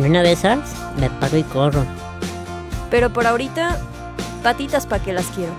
[0.00, 1.84] En una de esas me paro y corro.
[2.90, 3.78] Pero por ahorita,
[4.42, 5.52] patitas pa' que las quiero.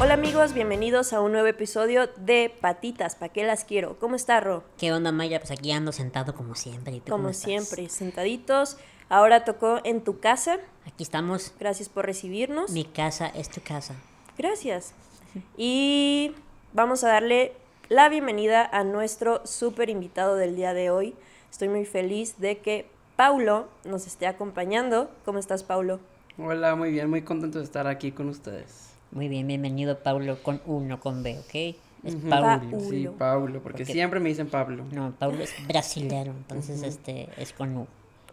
[0.00, 3.96] Hola amigos, bienvenidos a un nuevo episodio de Patitas, ¿pa' qué las quiero?
[4.00, 4.64] ¿Cómo está Ro?
[4.76, 5.38] ¿Qué onda, Maya?
[5.38, 6.94] Pues aquí ando sentado como siempre.
[6.96, 7.44] ¿Y tú cómo Como estás?
[7.44, 8.76] siempre, sentaditos.
[9.08, 10.56] Ahora tocó en tu casa.
[10.84, 11.52] Aquí estamos.
[11.60, 12.72] Gracias por recibirnos.
[12.72, 13.94] Mi casa es tu casa.
[14.36, 14.94] Gracias.
[15.56, 16.32] Y
[16.72, 17.52] vamos a darle
[17.88, 21.14] la bienvenida a nuestro súper invitado del día de hoy.
[21.50, 25.10] Estoy muy feliz de que Paulo nos esté acompañando.
[25.24, 26.00] ¿Cómo estás, Paulo?
[26.38, 28.90] Hola, muy bien, muy contento de estar aquí con ustedes.
[29.12, 31.76] Muy bien, bienvenido, Paulo, con U, no con B, ¿ok?
[32.04, 32.16] Es.
[32.28, 32.46] Paulo.
[32.70, 32.80] Paulo.
[32.80, 34.84] Sí, Paulo, porque Porque- siempre me dicen Pablo.
[34.90, 37.86] No, Paulo es brasilero, entonces este es con U.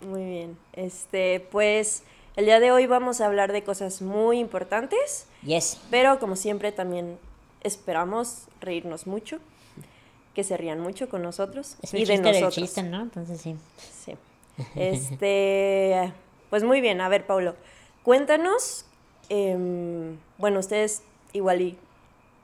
[0.05, 0.57] Muy bien.
[0.73, 2.03] Este, pues
[2.35, 5.79] el día de hoy vamos a hablar de cosas muy importantes, Yes.
[5.91, 7.19] pero como siempre también
[7.63, 9.39] esperamos reírnos mucho,
[10.33, 12.55] que se rían mucho con nosotros Es y el de del nosotros.
[12.55, 13.01] chiste, ¿no?
[13.01, 13.55] Entonces sí.
[13.77, 14.15] Sí.
[14.75, 16.13] Este,
[16.49, 17.55] pues muy bien, a ver, Paulo,
[18.03, 18.85] cuéntanos,
[19.29, 21.03] em, bueno, ustedes
[21.33, 21.77] igual y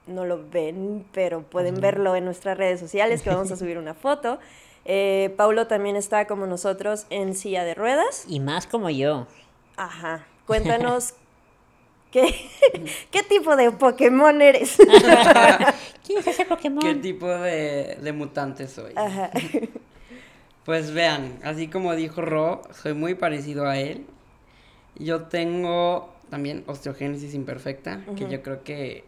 [0.08, 3.94] no lo ven, pero pueden verlo en nuestras redes sociales, que vamos a subir una
[3.94, 4.40] foto.
[4.86, 8.24] Eh, Paulo también está como nosotros en silla de ruedas.
[8.28, 9.28] Y más como yo.
[9.76, 11.14] Ajá, cuéntanos
[12.18, 12.36] qué,
[13.12, 14.78] qué tipo de Pokémon eres.
[16.06, 16.80] ¿Quién es ese Pokémon?
[16.80, 18.94] ¿Qué tipo de, de mutante soy?
[18.96, 19.32] Ajá.
[20.64, 24.06] Pues vean, así como dijo Ro, soy muy parecido a él.
[24.98, 29.06] Yo tengo también osteogénesis imperfecta, que yo creo que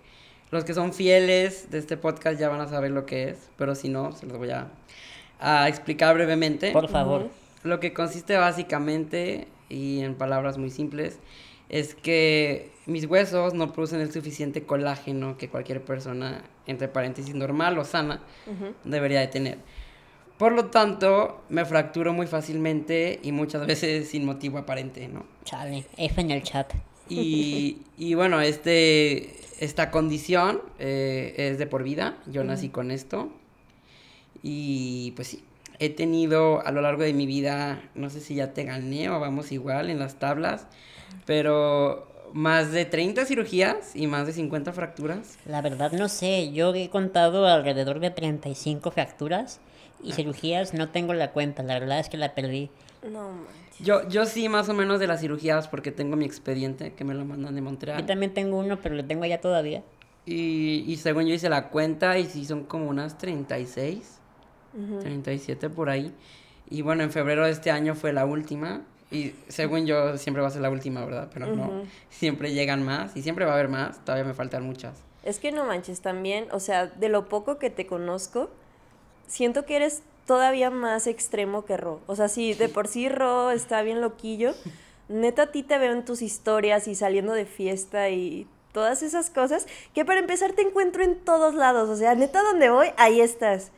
[0.51, 3.75] los que son fieles de este podcast ya van a saber lo que es, pero
[3.75, 4.69] si no, se los voy a,
[5.41, 6.71] a explicar brevemente.
[6.71, 7.27] Por favor.
[7.63, 11.19] Lo que consiste básicamente, y en palabras muy simples,
[11.69, 17.77] es que mis huesos no producen el suficiente colágeno que cualquier persona, entre paréntesis, normal
[17.77, 18.73] o sana, Ujú.
[18.83, 19.57] debería de tener.
[20.37, 25.25] Por lo tanto, me fracturo muy fácilmente y muchas veces sin motivo aparente, ¿no?
[25.43, 26.73] Chale, F en el chat.
[27.09, 32.17] Y, y bueno, este, esta condición eh, es de por vida.
[32.27, 33.29] Yo nací con esto.
[34.41, 35.43] Y pues sí,
[35.79, 39.19] he tenido a lo largo de mi vida, no sé si ya te gané o
[39.19, 40.67] vamos igual en las tablas,
[41.25, 45.37] pero más de 30 cirugías y más de 50 fracturas.
[45.45, 50.01] La verdad no sé, yo he contado alrededor de 35 fracturas Ah.
[50.03, 52.69] y cirugías no tengo la cuenta, la verdad es que la perdí.
[53.03, 53.79] No manches.
[53.85, 57.13] Yo, yo sí, más o menos de las cirugías, porque tengo mi expediente que me
[57.13, 58.05] lo mandan de Yo Montreal.
[58.05, 59.83] también tengo uno, pero lo tengo allá todavía.
[60.25, 64.19] Y, y según yo hice la cuenta, y sí son como unas 36,
[64.73, 64.99] Ujú.
[64.99, 66.13] 37 por ahí.
[66.69, 68.81] Y bueno, en febrero de este año fue la última.
[69.11, 71.29] Y según yo, siempre va a ser la última, ¿verdad?
[71.33, 74.03] Pero no, siempre llegan más y siempre va a haber más.
[74.05, 74.93] Todavía me faltan muchas.
[75.23, 78.49] Es que no manches también, o sea, de lo poco que te conozco,
[79.27, 82.01] siento que eres todavía más extremo que Ro.
[82.07, 84.53] O sea, sí, de por sí Ro está bien loquillo.
[85.09, 89.31] Neta, a ti te veo en tus historias y saliendo de fiesta y todas esas
[89.31, 89.65] cosas,
[89.95, 91.89] que para empezar te encuentro en todos lados.
[91.89, 93.71] O sea, neta, donde voy, ahí estás.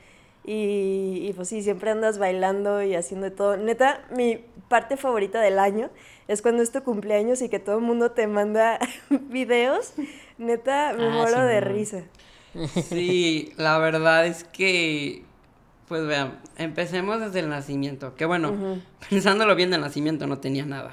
[0.43, 3.57] Y, y pues sí, siempre andas bailando y haciendo de todo.
[3.57, 5.89] Neta, mi parte favorita del año
[6.27, 8.79] es cuando es tu cumpleaños y que todo el mundo te manda
[9.09, 9.93] videos.
[10.37, 12.01] Neta, me Ah, muero de risa.
[12.81, 15.23] Sí, la verdad es que,
[15.87, 18.15] pues vean, empecemos desde el nacimiento.
[18.15, 18.81] Que bueno, Ujú.
[19.09, 20.91] pensándolo bien del nacimiento no tenía nada.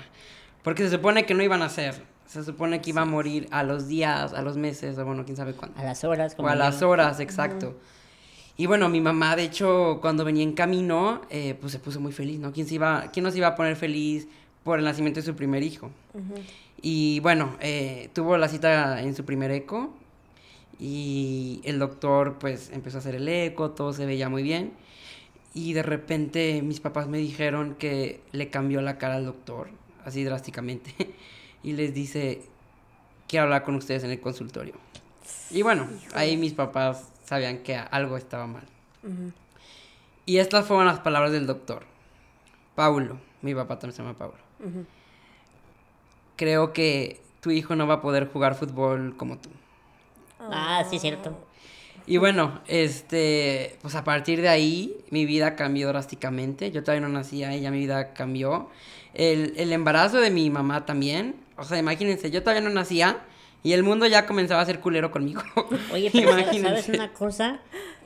[0.63, 1.95] Porque se supone que no iban a hacer.
[2.27, 5.37] Se supone que iba a morir a los días, a los meses, o bueno, quién
[5.37, 5.81] sabe cuándo.
[5.81, 6.59] A las horas, O como a yo.
[6.59, 7.75] las horas, exacto.
[8.61, 12.11] Y bueno, mi mamá, de hecho, cuando venía en camino, eh, pues se puso muy
[12.11, 12.53] feliz, ¿no?
[12.53, 14.27] ¿Quién, se iba, ¿Quién nos iba a poner feliz
[14.65, 15.93] por el nacimiento de su primer hijo?
[16.83, 19.95] Y bueno, eh, tuvo la cita en su primer eco
[20.81, 24.73] y el doctor pues empezó a hacer el eco, todo se veía muy bien.
[25.55, 29.69] Y de repente mis papás me dijeron que le cambió la cara al doctor,
[30.05, 30.95] así drásticamente.
[31.61, 32.43] Y les dice,
[33.27, 34.75] quiero hablar con ustedes en el consultorio.
[35.51, 38.65] Y bueno, ahí mis papás sabían que algo estaba mal.
[39.03, 39.33] Ujú.
[40.25, 41.85] Y estas fueron las palabras del doctor.
[42.75, 44.39] Paulo, mi papá también se llama Paulo.
[46.37, 49.51] Creo que tu hijo no va a poder jugar fútbol como tú.
[50.41, 51.37] Ah, sí, cierto.
[52.07, 56.71] Y bueno, este, pues a partir de ahí mi vida cambió drásticamente.
[56.71, 58.71] Yo todavía no nacía y ya mi vida cambió.
[59.13, 61.37] El, el embarazo de mi mamá también.
[61.59, 63.19] O sea, imagínense, yo todavía no nacía
[63.63, 65.43] y el mundo ya comenzaba a ser culero conmigo.
[65.93, 66.83] Oye, pero ¿sabes- Imagínense.
[66.83, 67.59] ¿sabes una cosa?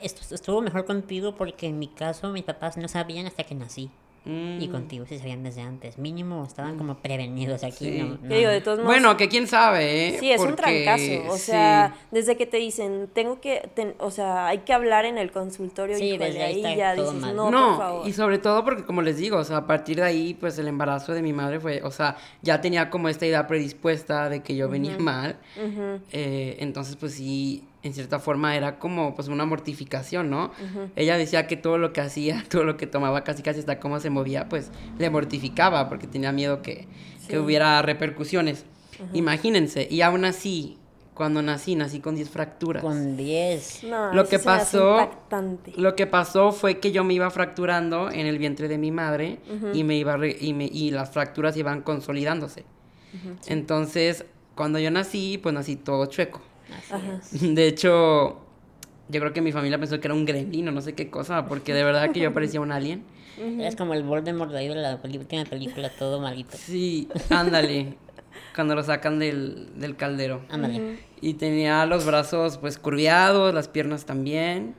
[0.03, 3.91] Esto estuvo mejor contigo porque en mi caso mis papás no sabían hasta que nací.
[4.25, 4.71] Y Mm.
[4.71, 5.99] contigo sí sabían desde antes.
[5.99, 7.87] Mínimo estaban como prevenidos aquí.
[7.91, 7.99] Sí.
[8.03, 8.53] No, Que digo, no.
[8.55, 8.87] de todos modos.
[8.93, 10.17] Bueno, que quién sabe, ¿eh?
[10.21, 11.03] Sí, es un trancazo.
[11.29, 11.47] O sí.
[11.47, 15.33] sea, desde que te dicen, tengo que, ten- o sea, hay que hablar en el
[15.33, 17.35] consultorio, Sí, híjole, desde ahí ya todo dices, mal.
[17.35, 18.09] no, No, por favor.
[18.09, 20.69] y sobre todo porque como les digo, o sea, a partir de ahí, pues el
[20.69, 24.55] embarazo de mi madre fue, o sea, ya tenía como esta idea predispuesta de que
[24.55, 25.37] yo venía mal.
[26.13, 30.53] Eh, entonces, pues sí, en cierta forma era como pues una mortificación, ¿no?
[30.97, 33.99] Ella decía que todo lo que hacía, todo lo que tomaba, casi casi hasta cómo
[34.01, 36.87] se movía, pues le mortificaba porque tenía miedo que,
[37.29, 38.65] que hubiera repercusiones.
[39.15, 40.79] Imagínense, y aún así,
[41.15, 42.83] cuando nací, nací con 10 fracturas.
[42.83, 43.85] Con 10.
[43.85, 45.73] No, Lo eso que pasó- impactante.
[45.77, 49.41] Lo que pasó fue que yo me iba fracturando en el vientre de mi madre
[49.75, 52.65] y me iba re- y, me- y las fracturas iban consolidándose.
[53.47, 54.25] Entonces,
[54.55, 56.41] cuando yo nací, pues nací todo chueco.
[57.33, 58.41] De hecho,
[59.09, 61.47] yo creo que mi familia pensó que era un gremlin o no sé qué cosa,
[61.47, 63.05] porque de verdad que yo parecía un alien.
[63.61, 66.57] Es como el Voldemort de ahí de la última película, todo malito.
[66.57, 67.97] Sí, ándale.
[68.55, 70.43] cuando lo sacan del, del caldero.
[70.51, 70.99] Ándale.
[71.21, 74.75] Y tenía los brazos pues curviados, las piernas también.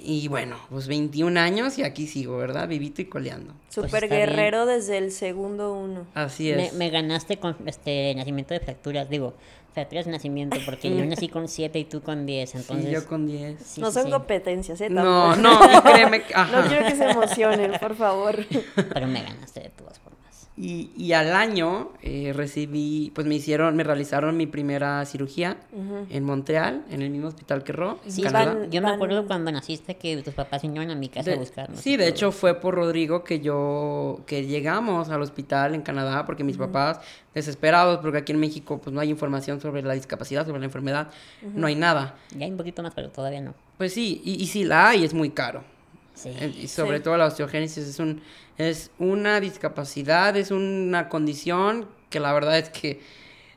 [0.00, 2.68] Y bueno, pues 21 años y aquí sigo, ¿verdad?
[2.68, 3.52] Vivito y coleando.
[3.68, 4.20] Super bien.
[4.20, 6.06] guerrero desde el segundo uno.
[6.14, 6.72] Así es.
[6.74, 9.34] me ganaste con este nacimiento de fracturas, digo,
[9.74, 12.86] fracturas de nacimiento, porque yo nací con 7 y tú con 10, entonces...
[12.86, 13.60] Sí, yo con 10.
[13.60, 14.88] sí, no sí, son sí, competencias, ¿eh?
[14.88, 15.66] No, Tampoco.
[15.66, 16.62] no, créeme ajá.
[16.62, 18.36] No quiero que se emocionen, por favor.
[18.94, 20.07] pero me ganaste de todas formas.
[20.60, 25.56] Y, y al año eh, recibí, pues me hicieron, me realizaron mi primera cirugía
[26.10, 28.54] en Montreal, en el mismo hospital que Ro, en Sí, Canadá.
[28.54, 31.36] van- yo me van- acuerdo cuando naciste que tus papás vinieron a mi casa De-
[31.36, 31.78] a buscarnos.
[31.80, 32.08] sí, de todo.
[32.10, 37.00] hecho fue por Rodrigo que yo, que llegamos al hospital en Canadá porque mis papás
[37.34, 41.08] desesperados porque aquí en México pues no hay información sobre la discapacidad, sobre la enfermedad,
[41.54, 42.16] no hay nada.
[42.36, 43.54] Ya hay un poquito más, pero todavía no.
[43.76, 45.62] Pues sí, y, y si la hay es muy caro.
[46.18, 46.30] Sí.
[46.30, 47.04] Eh, Y sobre Sí.
[47.04, 48.22] todo la osteogénesis es un
[48.58, 53.00] es una discapacidad, es una condición que la verdad es que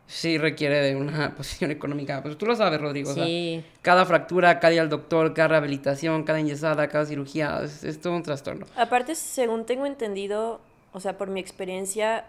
[0.05, 2.21] sí requiere de una posición económica.
[2.21, 3.09] Pues tú lo sabes, Rodrigo.
[3.11, 7.61] o sea, Sí, cada fractura, cada día al doctor, cada rehabilitación, cada enyesada, cada cirugía,
[7.63, 8.67] es, es todo un trastorno.
[8.75, 10.61] Aparte, según tengo entendido,
[10.93, 12.25] o sea, por mi experiencia,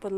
[0.00, 0.12] pues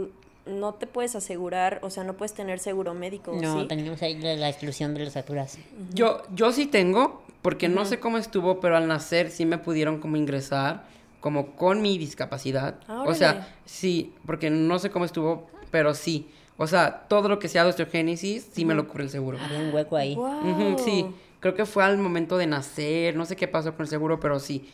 [0.49, 3.69] no te puedes asegurar, o sea, no puedes tener seguro médico, no, ¿sí?
[3.69, 5.59] tenemos ahí la, la exclusión de las fracturas.
[5.93, 10.01] Yo, yo sí tengo, porque no sé cómo estuvo, pero al nacer sí me pudieron
[10.01, 10.87] como ingresar,
[11.21, 12.77] como con mi discapacidad.
[12.89, 16.29] Ah, o sea, sí, porque no sé cómo estuvo, pero sí.
[16.57, 19.39] O sea, todo lo que sea de osteogénesis, sí me lo cubre el seguro.
[19.41, 20.17] Había un hueco ahí.
[20.17, 20.77] Wow.
[20.79, 21.07] Sí,
[21.39, 24.41] creo que fue al momento de nacer, no sé qué pasó con el seguro, pero
[24.41, 24.69] sí.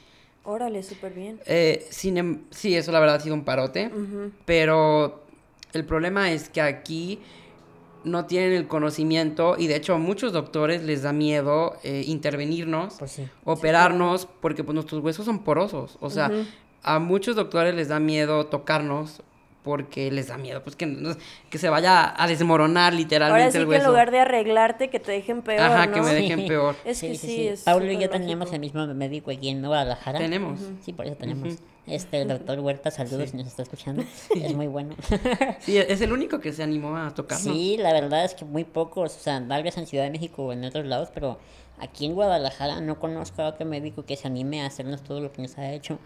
[0.44, 1.41] Órale, súper bien.
[1.47, 3.91] Eh, sin em- sí, eso la verdad ha sido un parote,
[4.44, 5.24] pero
[5.75, 7.21] el problema es que aquí
[8.05, 12.97] no tienen el conocimiento y de hecho a muchos doctores les da miedo eh, intervenirnos,
[12.99, 13.29] Pues sí.
[13.44, 15.97] operarnos, porque pues nuestros huesos son porosos.
[16.00, 16.31] O sea,
[16.82, 19.23] a muchos doctores les da miedo tocarnos
[19.64, 21.16] porque les da miedo, pues que,
[21.49, 23.84] que se vaya a desmoronar literalmente Ahora sí el que hueso.
[23.84, 25.94] en lugar de arreglarte, que te dejen peor, Ajá, ¿no?
[25.94, 26.76] que me dejen peor.
[26.84, 28.55] Es que sí, es Paulo y yo tenemos lógico.
[28.55, 30.19] el mismo médico aquí en Guadalajara.
[30.19, 30.61] Tenemos.
[30.82, 31.55] Sí, por eso tenemos.
[31.87, 34.05] Este, el doctor Huerta, saludos si nos está escuchando.
[34.37, 34.94] Es muy bueno.
[35.61, 37.43] Sí, es el único que se animó a tocarnos.
[37.55, 40.44] Sí, la verdad es que muy pocos, o sea, tal vez en Ciudad de México
[40.44, 41.38] o en otros lados, pero
[41.78, 45.32] aquí en Guadalajara no conozco a otro médico que se anime a hacernos todo lo
[45.32, 45.99] que nos ha hecho.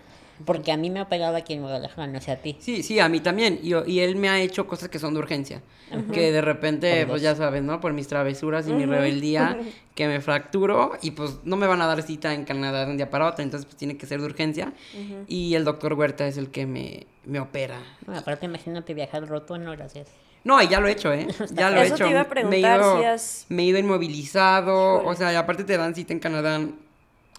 [0.45, 2.57] Porque a mí me ha pegado aquí en Guadalajara, no sé a ti.
[2.61, 3.59] Sí, sí, a mí también.
[3.63, 5.63] Y, y él me ha hecho cosas que son de urgencia.
[6.13, 7.81] Que de repente, pues ya sabes, ¿no?
[7.81, 9.59] Por mis travesuras y mi rebeldía,
[9.95, 12.99] que me fracturo y pues no me van a dar cita en Canadá de un
[12.99, 13.43] día para otro.
[13.43, 14.73] Entonces, pues tiene que ser de urgencia.
[15.27, 17.81] Y el doctor Huerta es el que me, me opera.
[18.07, 20.09] No, aparte, imagínate viajar roto, no, gracias.
[20.45, 21.27] No, y ya lo he hecho, ¿eh?
[21.53, 22.11] Ya lo he Eso te hecho.
[22.11, 25.05] iba a me, he preguntar ido, si has- me he ido inmovilizado.
[25.05, 26.61] O sea, y aparte te dan cita en Canadá,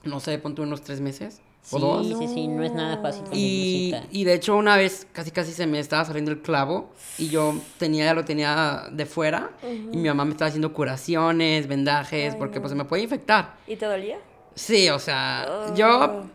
[0.04, 1.42] no sé, ponte unos tres meses
[1.78, 2.08] Sí, dos.
[2.08, 3.24] sí, sí, no es nada fácil.
[3.32, 7.54] Y, de hecho una vez casi casi se me estaba saliendo el clavo y yo
[7.78, 12.60] tenía ya lo tenía de fuera y mi mamá me estaba haciendo curaciones, vendajes, porque
[12.60, 13.56] pues se me puede infectar.
[13.68, 14.18] ¿Y te dolía?
[14.56, 15.76] Sí, o sea, Oh.
[15.76, 16.26] yo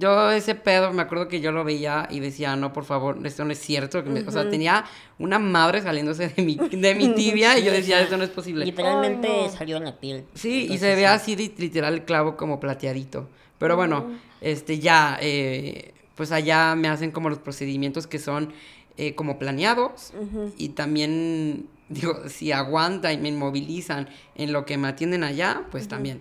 [0.00, 3.44] yo ese pedo me acuerdo que yo lo veía y decía, "No, por favor, esto
[3.44, 4.84] no es cierto", que me- o sea, tenía
[5.18, 8.64] una madre saliéndose de mi de mi tibia y yo decía, "Esto no es posible."
[8.64, 9.48] Literalmente no.
[9.48, 10.24] salió en la piel.
[10.34, 11.04] Sí, y se ve sí.
[11.04, 13.28] así li- literal el clavo como plateadito.
[13.58, 14.10] Pero bueno,
[14.40, 18.52] este ya, eh, pues allá me hacen como los procedimientos que son
[18.96, 20.12] eh, como planeados.
[20.56, 25.88] Y también, digo, si aguanta y me inmovilizan en lo que me atienden allá, pues
[25.88, 26.20] también.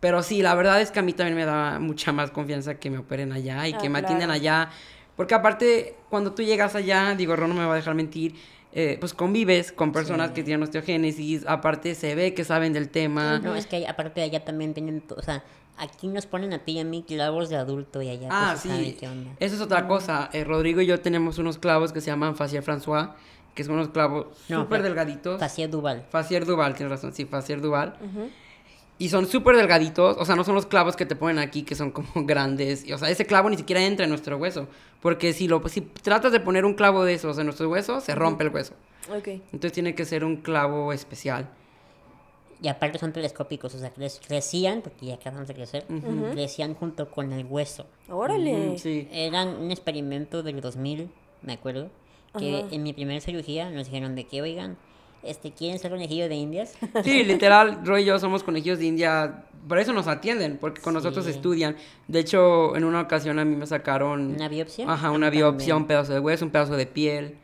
[0.00, 2.90] Pero sí, la verdad es que a mí también me da mucha más confianza que
[2.90, 4.40] me operen allá y Ah, que me atiendan claro.
[4.40, 4.70] allá.
[5.16, 8.36] Porque aparte, cuando tú llegas allá, digo, Ron no me va a dejar mentir,
[8.72, 10.34] eh, pues convives con personas Sí.
[10.34, 13.40] que tienen osteogénesis, aparte se ve que saben del tema.
[13.40, 15.42] No, es que aparte de allá también tienen, o sea,
[15.78, 18.62] Aquí nos ponen a ti y a mí clavos de adulto y allá Ah, pues,
[18.62, 18.96] se sabe sí.
[18.98, 19.30] qué onda.
[19.40, 20.28] Eso es otra cosa.
[20.32, 23.12] Eh, Rodrigo y yo tenemos unos clavos que se llaman Facier François,
[23.54, 25.38] que son unos clavos No, súper delgaditos.
[25.40, 26.04] Facier Duval.
[26.10, 27.94] Facier Duval, tienes razón, sí, Facier Duval.
[29.00, 31.76] Y son súper delgaditos, o sea, no son los clavos que te ponen aquí que
[31.76, 32.84] son como grandes.
[32.84, 34.66] Y, o sea, ese clavo ni siquiera entra en nuestro hueso.
[35.00, 38.16] Porque si, lo, si tratas de poner un clavo de esos en nuestro hueso, se
[38.16, 38.74] rompe el hueso.
[39.16, 39.28] Ok.
[39.52, 41.48] Entonces tiene que ser un clavo especial.
[42.60, 45.84] Y aparte son telescópicos, o sea, cre- crecían, porque ya acaban de crecer,
[46.32, 47.86] crecían junto con el hueso.
[48.10, 48.68] Órale.
[48.70, 49.08] Ujú, sí.
[49.12, 51.08] Eran un experimento del 2000,
[51.42, 51.88] me acuerdo,
[52.36, 52.68] que Ajá.
[52.72, 54.76] en mi primera cirugía nos dijeron de que, oigan,
[55.22, 56.74] este, ¿quieren ser conejillo de indias?
[57.04, 59.44] Sí, literal, Roy y yo somos conejillos de India.
[59.68, 61.30] Por eso nos atienden, porque con nosotros Sí.
[61.32, 61.76] estudian.
[62.08, 64.34] De hecho, en una ocasión a mí me sacaron.
[64.34, 64.90] ¿Una biopsia?
[64.90, 65.86] Ajá, una biopsia, un también.
[65.88, 67.36] pedazo de hueso, un pedazo de piel.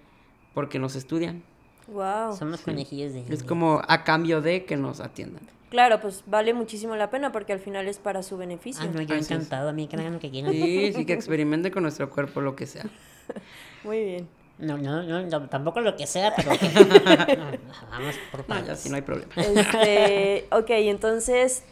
[0.55, 1.43] Porque nos estudian.
[1.89, 2.35] Wow.
[2.37, 3.41] Somos conejillos de indias.
[3.41, 5.43] Es como a cambio de que nos atiendan.
[5.71, 8.85] Claro, pues vale muchísimo la pena porque al final es para su beneficio.
[8.85, 9.31] Ah, no, yo Así es.
[9.31, 10.53] encantado, a mí que me hagan lo que quieran.
[10.53, 12.85] Sí, sí, que experimente con nuestro cuerpo lo que sea.
[13.85, 14.29] Muy bien.
[14.57, 16.85] No, no, no, no, tampoco lo que sea, pero que- no,
[17.51, 17.59] no,
[17.91, 18.81] vamos por No, ya partes.
[18.81, 19.33] sí, no hay problema.
[19.37, 21.65] Este, ok, entonces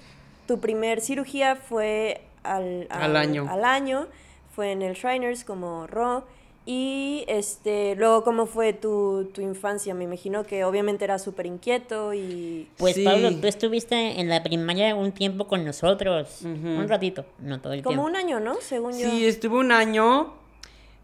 [0.48, 3.46] tu primer cirugía fue al, Al año.
[3.48, 4.08] Al año,
[4.54, 6.26] fue en el Shriners como Ro.
[6.64, 9.94] Y este, luego, ¿cómo fue tu, tu infancia?
[9.94, 12.68] Me imagino que obviamente eras súper inquieto y...
[12.76, 13.04] Pues Sí.
[13.04, 17.82] Pablo, tú estuviste en la primaria un tiempo con nosotros, un ratito, no todo el
[17.82, 18.08] Como tiempo.
[18.10, 18.54] un año, ¿no?
[18.60, 19.10] Según yo.
[19.10, 20.34] Sí, estuve un año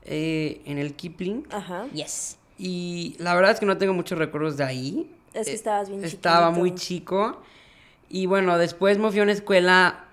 [0.05, 1.47] eh, en el Kipling.
[1.50, 1.87] Ajá.
[1.93, 2.38] Yes.
[2.57, 5.11] Y la verdad es que no tengo muchos recuerdos de ahí.
[5.35, 6.61] Es que Eh, estabas bien Estaba chiquito.
[6.61, 7.43] muy chico.
[8.09, 10.05] Y bueno, después me fui a una escuela,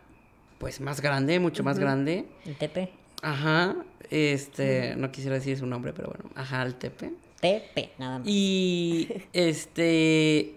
[0.58, 2.25] pues más grande, mucho más grande.
[2.46, 2.90] El TP.
[3.22, 3.75] Ajá.
[4.09, 6.29] Este, no quisiera decir su nombre, pero bueno.
[6.35, 7.12] Ajá, el Tepe.
[7.41, 8.27] TP, nada más.
[8.27, 10.55] Y este.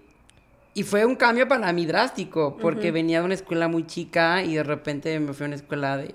[0.74, 4.54] Y fue un cambio para mí drástico, porque venía de una escuela muy chica y
[4.54, 6.14] de repente me fui a una escuela de,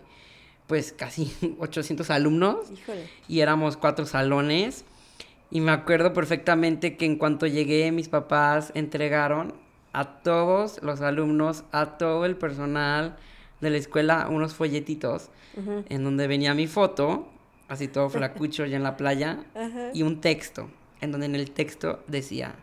[0.68, 3.10] pues, casi 800 alumnos Híjole.
[3.28, 4.86] y éramos cuatro salones.
[5.52, 9.54] Y me acuerdo perfectamente que en cuanto llegué, mis papás entregaron
[9.92, 13.18] a todos los alumnos, a todo el personal
[13.64, 15.30] de la escuela, unos folletitos
[15.90, 17.28] en donde venía mi foto,
[17.68, 19.40] así todo flacucho ya en la playa,
[19.94, 20.70] y un texto,
[21.02, 22.56] en donde en el texto decía,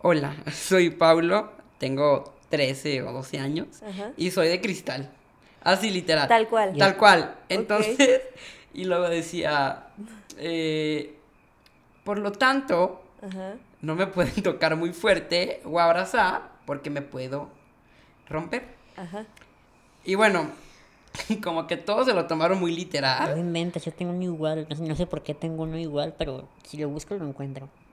[0.00, 3.68] hola, soy Paulo, tengo 13 o 12 años
[4.16, 5.10] y soy de cristal.
[5.62, 6.28] Así literal.
[6.28, 6.76] Tal cual.
[6.76, 7.36] Tal cual.
[7.48, 8.20] Entonces,
[8.74, 9.86] y luego decía,
[10.38, 11.16] eh,
[12.04, 13.02] por lo tanto,
[13.80, 17.48] no me pueden tocar muy fuerte o abrazar porque me puedo
[18.28, 18.64] romper.
[18.96, 19.24] Ajá.
[20.04, 20.50] Y bueno,
[21.42, 23.38] como que todos se lo tomaron muy No literal.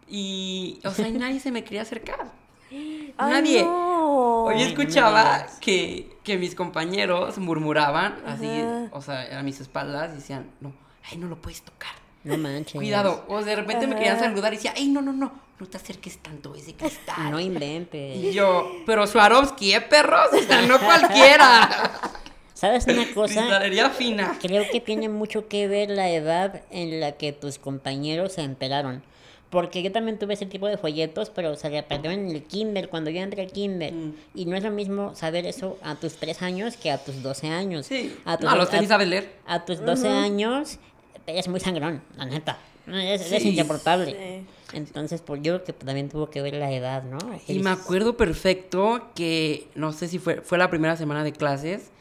[0.08, 2.32] Y, o sea, y nadie se me quería acercar.
[2.72, 3.64] Ay, Nadie.
[3.64, 4.46] no.
[4.46, 8.48] Hoy Ay, no me escuchaba que, que mis compañeros murmuraban así,
[8.92, 10.72] o sea, a mis espaldas y decían, no,
[11.10, 11.92] ay, no lo puedes tocar.
[12.24, 12.76] No manches.
[12.76, 13.26] Cuidado.
[13.28, 16.18] O de repente me querían saludar y decía, ay, no, no, no, no te acerques
[16.20, 17.32] tanto, es de cristal.
[17.32, 18.34] No Y inventes.
[18.34, 20.30] yo, pero Swarovski, ¿eh, perros?
[20.34, 21.92] O sea, no cualquiera.
[22.54, 23.36] ¿Sabes una cosa?
[23.42, 24.38] Cristalería fina.
[24.42, 29.02] Creo que tiene mucho que ver la edad en la que tus compañeros se enteraron.
[29.50, 33.10] Porque yo también tuve ese tipo de folletos, pero se repartieron en el kinder, cuando
[33.10, 33.94] yo entré al kinder.
[33.94, 34.14] Mm.
[34.36, 37.48] Y no es lo mismo saber eso a tus 3 años que a tus 12
[37.48, 37.86] años.
[37.88, 38.16] Sí.
[38.26, 39.34] A tus, No, los tenis sabes leer.
[39.48, 40.78] a tus 12 años
[41.26, 42.60] eres muy sangrón, la neta.
[42.88, 43.50] Es, eres Sí.
[43.50, 44.12] insoportable.
[44.12, 44.46] Sí.
[44.74, 47.18] Entonces, pues yo creo que también tuvo que ver la edad, ¿no?
[47.48, 51.92] Y me acuerdo perfecto que, no sé si fue, fue la primera semana de clases,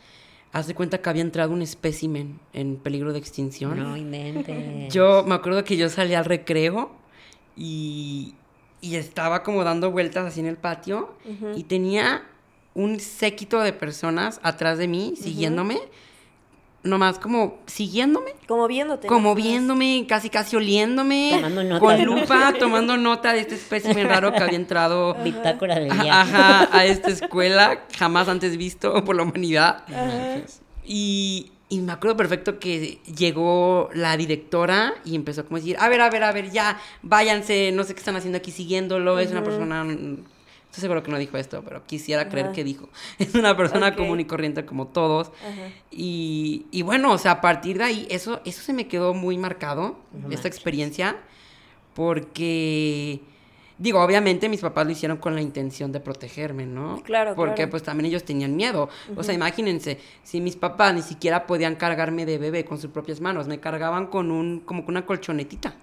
[0.52, 3.78] hace cuenta que había entrado un espécimen en peligro de extinción.
[3.78, 4.92] No inventes.
[4.92, 6.90] Yo me acuerdo que yo salí al recreo
[7.56, 8.34] y,
[8.80, 11.14] y estaba como dando vueltas así en el patio
[11.56, 12.24] y tenía
[12.74, 15.80] un séquito de personas atrás de mí siguiéndome,
[16.82, 19.08] nomás como siguiéndome, Como viéndote.
[19.08, 24.32] como viéndome, casi casi oliéndome, Tomando nota, con lupa, tomando nota de este espécimen raro
[24.32, 26.10] que había entrado Bitácora del viaje.
[26.10, 29.84] Ajá, a esta escuela, jamás antes visto por la humanidad.
[29.88, 30.42] Ajá.
[30.84, 35.88] Y, y me acuerdo perfecto que llegó la directora y empezó como a decir, a
[35.88, 39.30] ver, a ver, a ver, ya, váyanse, no sé qué están haciendo aquí siguiéndolo, es
[39.32, 39.84] una persona...
[40.70, 42.88] Estoy seguro que no dijo esto, pero quisiera creer que dijo.
[43.18, 45.32] Es una persona común y corriente como todos.
[45.90, 49.38] Y, y bueno, o sea, a partir de ahí, eso, eso se me quedó muy
[49.38, 51.16] marcado, No esta experiencia,
[51.94, 53.20] porque,
[53.78, 57.02] digo, obviamente mis papás lo hicieron con la intención de protegerme, ¿no?
[57.02, 57.70] Claro, Porque claro.
[57.70, 58.90] pues también ellos tenían miedo.
[59.16, 63.22] O sea, imagínense, si mis papás ni siquiera podían cargarme de bebé con sus propias
[63.22, 65.74] manos, me cargaban con un, como con una colchonetita.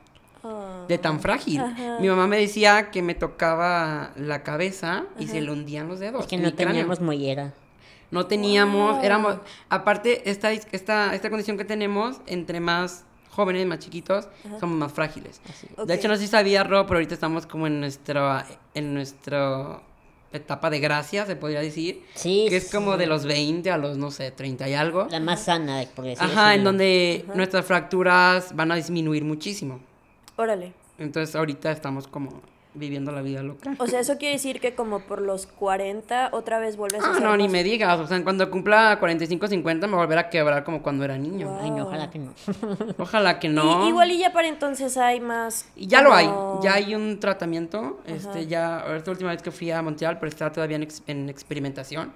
[0.87, 1.59] De tan frágil.
[1.61, 1.97] Ajá.
[1.99, 6.21] Mi mamá me decía que me tocaba la cabeza y se le hundían los dedos.
[6.21, 6.67] Es que no cráneo.
[6.73, 7.53] teníamos mollera.
[8.11, 9.03] No teníamos, Wow.
[9.03, 9.37] éramos,
[9.69, 14.27] aparte, esta, esta, esta condición que tenemos, entre más jóvenes, más chiquitos,
[14.59, 15.41] somos más frágiles.
[15.85, 18.37] De hecho, no sé si sabía, Ro, pero ahorita estamos como en nuestro,
[18.73, 19.81] en nuestro
[20.31, 22.03] etapa de gracia, se podría decir.
[22.13, 25.07] Sí, Que es como de los 20 a los, no sé, 30 y algo.
[25.09, 26.57] La más sana, por decirlo Ajá, así.
[26.59, 29.79] en donde nuestras fracturas van a disminuir muchísimo.
[30.37, 30.73] Órale.
[30.97, 32.41] Entonces ahorita estamos como
[32.77, 33.73] viviendo la vida loca.
[33.79, 37.13] O sea, eso quiere decir que como por los 40 otra vez vuelves a Ah,
[37.13, 37.97] ser no, ni me digas.
[38.01, 41.47] O sea, cuando cumpla 45, 50 me volverá a quebrar como cuando era niño.
[41.47, 41.59] Wow.
[41.61, 42.33] Ay, no, ojalá que no.
[42.97, 43.85] Ojalá que no.
[43.85, 45.69] Y, igual y ya para entonces hay más...
[45.77, 46.29] Y ya lo hay,
[46.61, 48.01] ya hay un tratamiento.
[48.05, 51.29] Este, ya, esta última vez que fui a Montreal, pero está todavía en, ex- en
[51.29, 52.11] experimentación.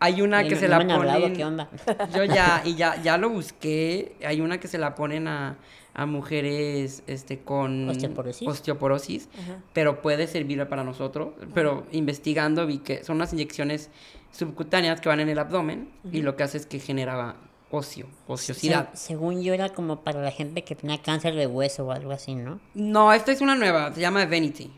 [0.00, 1.36] Hay una Y que no- se no la me han hablado, ponen.
[1.36, 1.68] ¿qué onda?
[2.14, 4.14] Yo ya, y ya, ya lo busqué.
[4.26, 5.56] Hay una que se la ponen a,
[5.94, 8.48] a mujeres este, con Osteoporosis.
[8.48, 9.28] osteoporosis,
[9.72, 11.30] pero puede servir para nosotros.
[11.54, 13.90] Pero investigando vi que son unas inyecciones
[14.32, 17.36] subcutáneas que van en el abdomen y lo que hace es que genera
[17.70, 18.90] ocio, ociosidad.
[18.94, 22.12] Se- según yo era como para la gente que tenía cáncer de hueso o algo
[22.12, 22.60] así, ¿no?
[22.74, 24.70] No, esta es una nueva, se llama Vanity.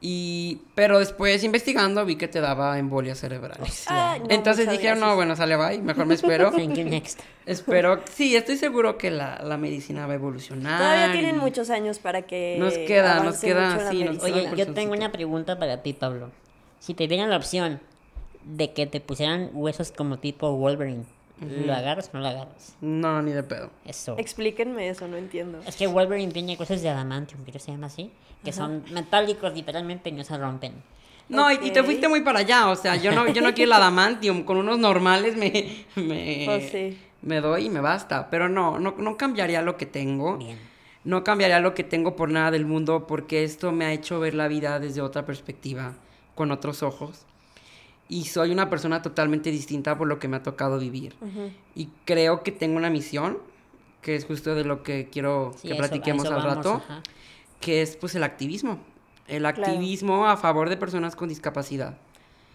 [0.00, 3.86] Y, pero después investigando vi que te daba embolias cerebrales.
[3.88, 6.50] No, Entonces dije, no, bueno, sale bye, mejor me espero.
[6.56, 7.20] Thank you, next.
[7.46, 10.78] espero, sí, estoy seguro que la, la medicina va a evolucionar.
[10.78, 14.22] Todavía tienen muchos años para que Nos queda, nos queda, sí, nos-.
[14.22, 16.30] Oye, yo tengo una pregunta para ti, Pablo.
[16.78, 17.80] Si te dieran la opción
[18.44, 21.04] de que te pusieran huesos como tipo Wolverine,
[21.40, 22.74] ¿lo agarras o no lo agarras?
[22.80, 23.70] No, ni de pedo.
[23.84, 24.14] Eso.
[24.18, 25.60] Explíquenme eso, no entiendo.
[25.66, 28.10] Es que Wolverine tiene cosas de adamantium, que se llama así,
[28.44, 30.72] que son metálicos literalmente y no se rompen.
[31.28, 33.70] No, y- y te fuiste muy para allá, o sea, yo no, yo no quiero
[33.70, 36.98] el adamantium, con unos normales me, me, Pues sí.
[37.22, 40.36] me doy y me basta, pero no, no, no cambiaría lo que tengo.
[40.38, 40.58] Bien.
[41.02, 44.34] No cambiaría lo que tengo por nada del mundo porque esto me ha hecho ver
[44.34, 45.94] la vida desde otra perspectiva,
[46.34, 47.26] con otros ojos.
[48.08, 51.14] Y soy una persona totalmente distinta por lo que me ha tocado vivir.
[51.74, 53.38] Y creo que tengo una misión,
[54.02, 56.74] que es justo de lo que quiero Sí, que eso- platiquemos eso al vamos, rato,
[56.84, 57.02] ajá.
[57.60, 58.78] que es pues el activismo.
[59.26, 61.96] El activismo a favor de personas con discapacidad.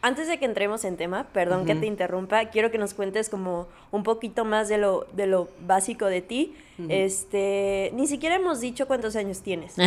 [0.03, 3.67] Antes de que entremos en tema, perdón que te interrumpa, quiero que nos cuentes como
[3.91, 6.55] un poquito más de lo, de lo básico de ti.
[6.89, 9.75] Este, ni siquiera hemos dicho cuántos años tienes.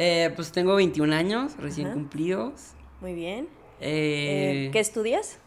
[0.00, 2.52] Eh, pues tengo 21 años, recién cumplidos.
[3.00, 3.48] Muy bien.
[3.80, 5.38] Eh, ¿Qué estudias?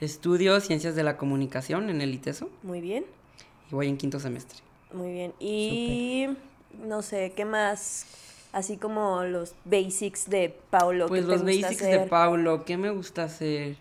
[0.00, 3.04] Estudio Ciencias de la Comunicación en el ITESO Muy bien,
[3.70, 4.58] y voy en quinto semestre.
[4.92, 5.34] muy bien.
[5.40, 6.28] Y
[6.86, 8.06] no sé, ¿qué más?
[8.52, 11.08] Así como los basics de Paulo.
[11.08, 11.98] Pues ¿qué te los gusta basics de?
[12.00, 13.76] Paulo, ¿qué me gusta hacer?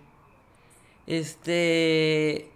[1.05, 2.49] Este,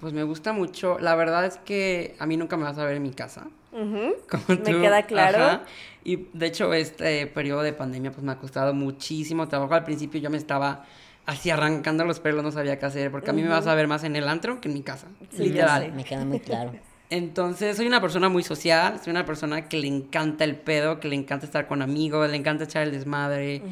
[0.00, 0.98] pues me gusta mucho.
[0.98, 3.46] La verdad es que a mí nunca me vas a ver en mi casa.
[3.72, 4.14] Ujú.
[4.30, 4.80] Como Me tú.
[4.80, 5.38] queda claro.
[5.44, 5.62] Ajá.
[6.04, 9.74] Y de hecho, este periodo de pandemia, pues me ha costado muchísimo trabajo.
[9.74, 10.84] Al principio yo me estaba
[11.26, 13.88] así arrancando los pelos, no sabía qué hacer, porque a mí me vas a ver
[13.88, 15.08] más en el antro que en mi casa.
[15.30, 15.82] Sí, ya literal.
[15.82, 15.90] sé.
[15.92, 16.72] Me queda muy claro.
[17.10, 21.08] Entonces, soy una persona muy social, soy una persona que le encanta el pedo, que
[21.08, 23.62] le encanta estar con amigos, le encanta echar el desmadre.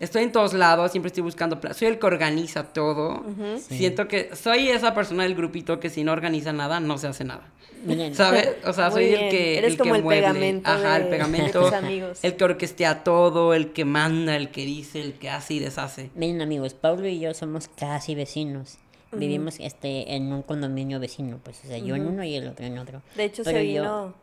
[0.00, 3.24] Estoy en todos lados, siempre estoy buscando, soy el que organiza todo.
[3.58, 3.78] Sí.
[3.78, 7.24] Siento que soy esa persona del grupito que si no organiza nada, no se hace
[7.24, 7.48] nada.
[7.84, 8.46] Miren, ¿Sabes?
[8.66, 9.24] O sea, Muy soy bien.
[9.24, 10.20] el que Eres el como que el mueble.
[10.26, 11.60] pegamento Ajá, de- el pegamento.
[11.60, 12.18] de tus amigos.
[12.22, 16.10] El que orquestea todo, el que manda, el que dice, el que hace y deshace.
[16.14, 18.76] miren amigos, Pablo y yo somos casi vecinos.
[19.12, 22.64] Vivimos este en un condominio vecino, pues, o sea, yo en uno y el otro
[22.66, 23.02] en otro.
[23.16, 24.14] De hecho, Pero se yo- vino,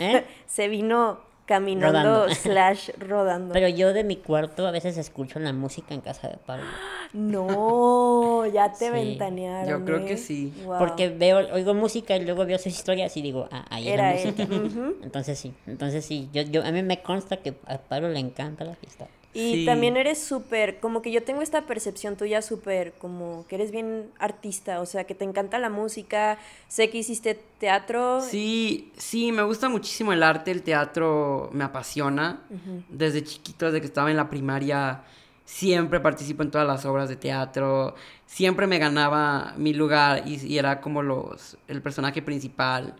[0.00, 0.24] ¿Eh?
[0.46, 2.34] se vino caminando Rodando.
[2.34, 3.52] slash rodando.
[3.52, 6.64] Pero yo de mi cuarto a veces escucho la música en casa de Pablo.
[7.12, 8.90] No, ya te Sí.
[8.90, 9.68] ventanearon.
[9.80, 10.18] Yo creo que ¿eh?
[10.18, 10.52] sí.
[10.64, 10.78] Wow.
[10.78, 14.20] Porque veo, oigo música y luego veo sus historias y digo, ah, ahí era, Era
[14.22, 14.34] él.
[14.36, 14.54] música.
[14.54, 14.96] Ujú.
[15.02, 18.64] Entonces sí, entonces sí, yo, yo, a mí me consta que a Pablo le encanta
[18.64, 19.06] la fiesta.
[19.34, 19.64] Y Sí.
[19.66, 24.10] también eres súper, como que yo tengo esta percepción tuya súper, como que eres bien
[24.18, 28.20] artista, o sea, que te encanta la música, sé que hiciste teatro.
[28.20, 32.42] Sí, sí, me gusta muchísimo el arte, el teatro me apasiona.
[32.90, 35.02] Desde chiquito, desde que estaba en la primaria,
[35.46, 37.94] siempre participo en todas las obras de teatro.
[38.26, 42.94] Siempre me ganaba mi lugar y, y era como los, el personaje principal.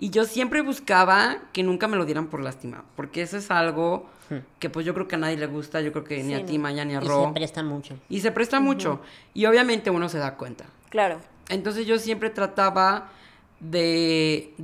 [0.00, 4.08] Y yo siempre buscaba que nunca me lo dieran por lástima, porque eso es algo
[4.58, 6.58] que pues yo creo que a nadie le gusta, yo creo que ni a ti.
[6.58, 7.26] Maya, ni a Y Ro.
[7.26, 7.96] se presta mucho.
[8.08, 9.00] Y se presta mucho.
[9.34, 10.64] Y obviamente uno se da cuenta.
[10.88, 11.20] Claro.
[11.48, 13.08] Entonces yo siempre trataba
[13.58, 14.54] de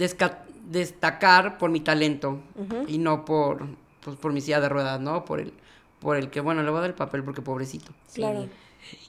[0.70, 2.40] destacar por mi talento
[2.88, 3.66] y no por,
[4.03, 5.25] pues, por mi silla de ruedas, ¿no?
[5.25, 5.53] Por el,
[6.01, 7.92] por el que, bueno, le voy a dar el papel porque pobrecito.
[8.07, 8.22] Sí.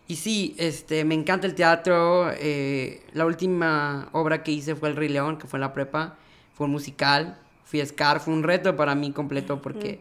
[0.07, 2.31] Y sí, este, me encanta el teatro.
[2.33, 6.15] eh, la última obra que hice fue El Rey León, que fue en la prepa.
[6.53, 7.37] Fue un musical.
[7.65, 9.99] Fui a Scar, fue un reto para mí completo porque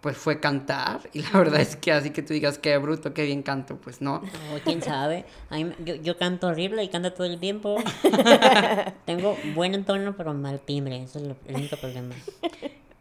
[0.00, 1.08] pues fue cantar.
[1.12, 4.00] Y la verdad es que así que tú digas qué bruto, qué bien canto, pues
[4.00, 4.16] no.
[4.16, 5.24] O quién sabe.
[5.50, 7.76] A mí- yo, yo canto horrible y canto todo el tiempo.
[9.06, 11.02] Tengo buen tono, pero mal timbre.
[11.02, 12.14] Eso es lo- el único problema.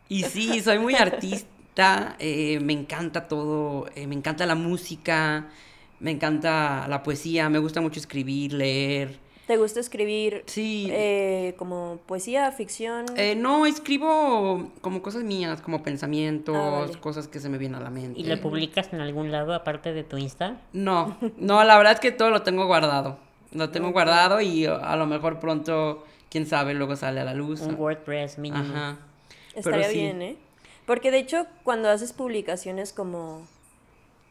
[0.08, 5.48] Y sí, soy muy artista, eh, me encanta todo, eh, me encanta la música,
[6.00, 9.18] me encanta la poesía, me gusta mucho escribir, leer.
[9.48, 13.06] ¿Te gusta escribir Sí, eh, como poesía, ficción?
[13.16, 17.00] eh, no, escribo como cosas mías, como pensamientos, Ah, vale.
[17.00, 18.20] cosas que se me vienen a la mente.
[18.20, 20.62] ¿Y lo publicas en algún lado aparte de tu Insta?
[20.72, 23.18] No, no, la verdad es que todo lo tengo guardado.
[23.52, 27.62] Lo tengo guardado y a lo mejor pronto, quién sabe, luego sale a la luz.
[27.62, 28.64] Un WordPress mínimo.
[28.64, 28.98] Ajá.
[29.56, 29.98] Estaría Pero sí.
[30.00, 30.38] bien, ¿eh?
[30.86, 33.48] Porque de hecho, cuando haces publicaciones como.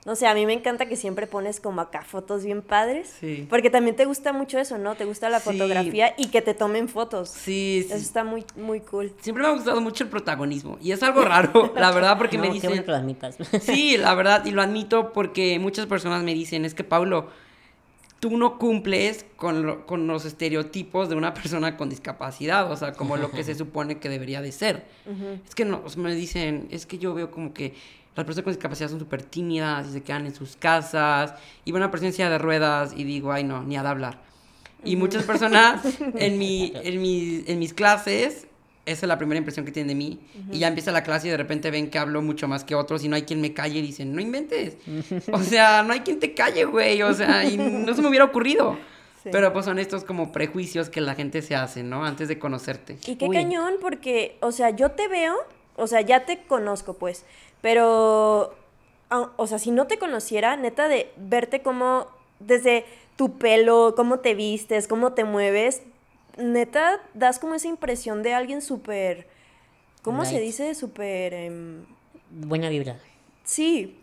[0.06, 3.12] No sé, a mí me encanta que siempre pones como acá fotos bien padres.
[3.20, 3.46] Sí.
[3.50, 4.94] Porque también te gusta mucho eso, ¿no?
[4.94, 5.50] Te gusta la Sí.
[5.52, 7.28] fotografía y que te tomen fotos.
[7.28, 7.92] Sí, sí.
[7.92, 9.12] Eso está muy, muy cool.
[9.20, 10.78] Siempre me ha gustado mucho el protagonismo.
[10.80, 12.70] Y es algo raro, la verdad, porque No, me qué dicen...
[12.70, 13.36] bueno que lo admitas.
[13.60, 17.28] Sí, la verdad, y lo admito porque muchas personas me dicen, es que Pablo,
[18.20, 22.92] tú no cumples con, lo- con los estereotipos de una persona con discapacidad, o sea,
[22.92, 24.86] como lo que se supone que debería de ser.
[25.46, 27.74] Es que no, o sea, me dicen, es que yo veo como que
[28.18, 31.82] las personas con discapacidad son súper tímidas y se quedan en sus casas, y van
[31.82, 34.18] a presencia de ruedas y digo, ay no, ni a de hablar.
[34.84, 35.82] Y muchas personas
[36.14, 38.46] en, mi, en, mi- en mis clases,
[38.86, 40.18] esa es la primera impresión que tienen de mí.
[40.50, 43.04] Y ya empieza la clase y de repente ven que hablo mucho más que otros
[43.04, 44.76] y no hay quien me calle y dicen, no inventes.
[45.32, 47.02] o sea, no hay quien te calle, güey.
[47.02, 48.76] O sea, y no se me hubiera ocurrido.
[49.24, 49.30] Sí.
[49.32, 52.04] Pero pues son estos como prejuicios que la gente se hace, ¿no?
[52.04, 52.98] Antes de conocerte.
[53.04, 53.34] Y qué Uy.
[53.34, 55.34] cañón, porque, o sea, yo te veo,
[55.74, 57.24] o sea, ya te conozco, pues,
[57.60, 58.54] pero,
[59.36, 62.06] o sea, si no te conociera, neta, de verte como,
[62.40, 62.84] desde
[63.16, 65.82] tu pelo, cómo te vistes, cómo te mueves,
[66.36, 69.26] neta, das como esa impresión de alguien súper,
[70.02, 70.74] ¿cómo se dice?
[70.74, 71.84] Súper, em,
[72.30, 72.98] Buena vibra.
[73.44, 73.96] sí,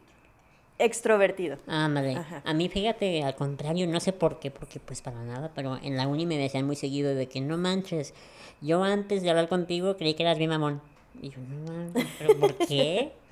[0.78, 1.58] extrovertido.
[1.68, 2.16] Ah, madre.
[2.16, 2.42] Ajá.
[2.44, 5.96] A mí, fíjate, al contrario, no sé por qué, porque pues para nada, pero en
[5.96, 8.14] la uni me decían muy seguido de que no manches.
[8.62, 10.82] Yo antes de hablar contigo creí que eras bien mamón.
[11.22, 13.14] Y yo, no ¿pero por qué?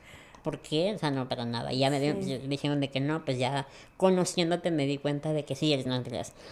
[0.43, 0.93] ¿Por qué?
[0.93, 1.71] O sea, no, para nada.
[1.71, 3.65] Y ya me, di- me dijeron de que no, pues ya
[3.97, 6.01] conociéndote me di cuenta de que sí eres, no.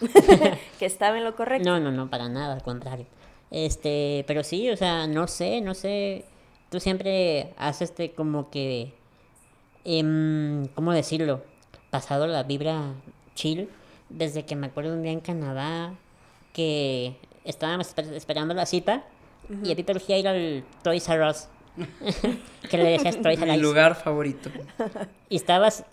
[0.78, 1.68] Que estaba en lo correcto.
[1.68, 3.06] No, no, no, para nada, al contrario.
[3.50, 6.24] Este, pero sí, o sea, no sé, no sé.
[6.70, 8.94] Tú siempre has este como que,
[9.84, 11.42] em, ¿cómo decirlo?
[11.90, 12.94] Pasado la vibra
[13.34, 13.68] chill
[14.08, 15.94] desde que me acuerdo un día en Canadá
[16.52, 19.04] que estábamos esper- esperando la cita
[19.64, 21.48] y a ti te ir al Toys R Us.
[22.68, 24.50] Que le decías R Mi lugar favorito.
[25.28, 25.84] Y estabas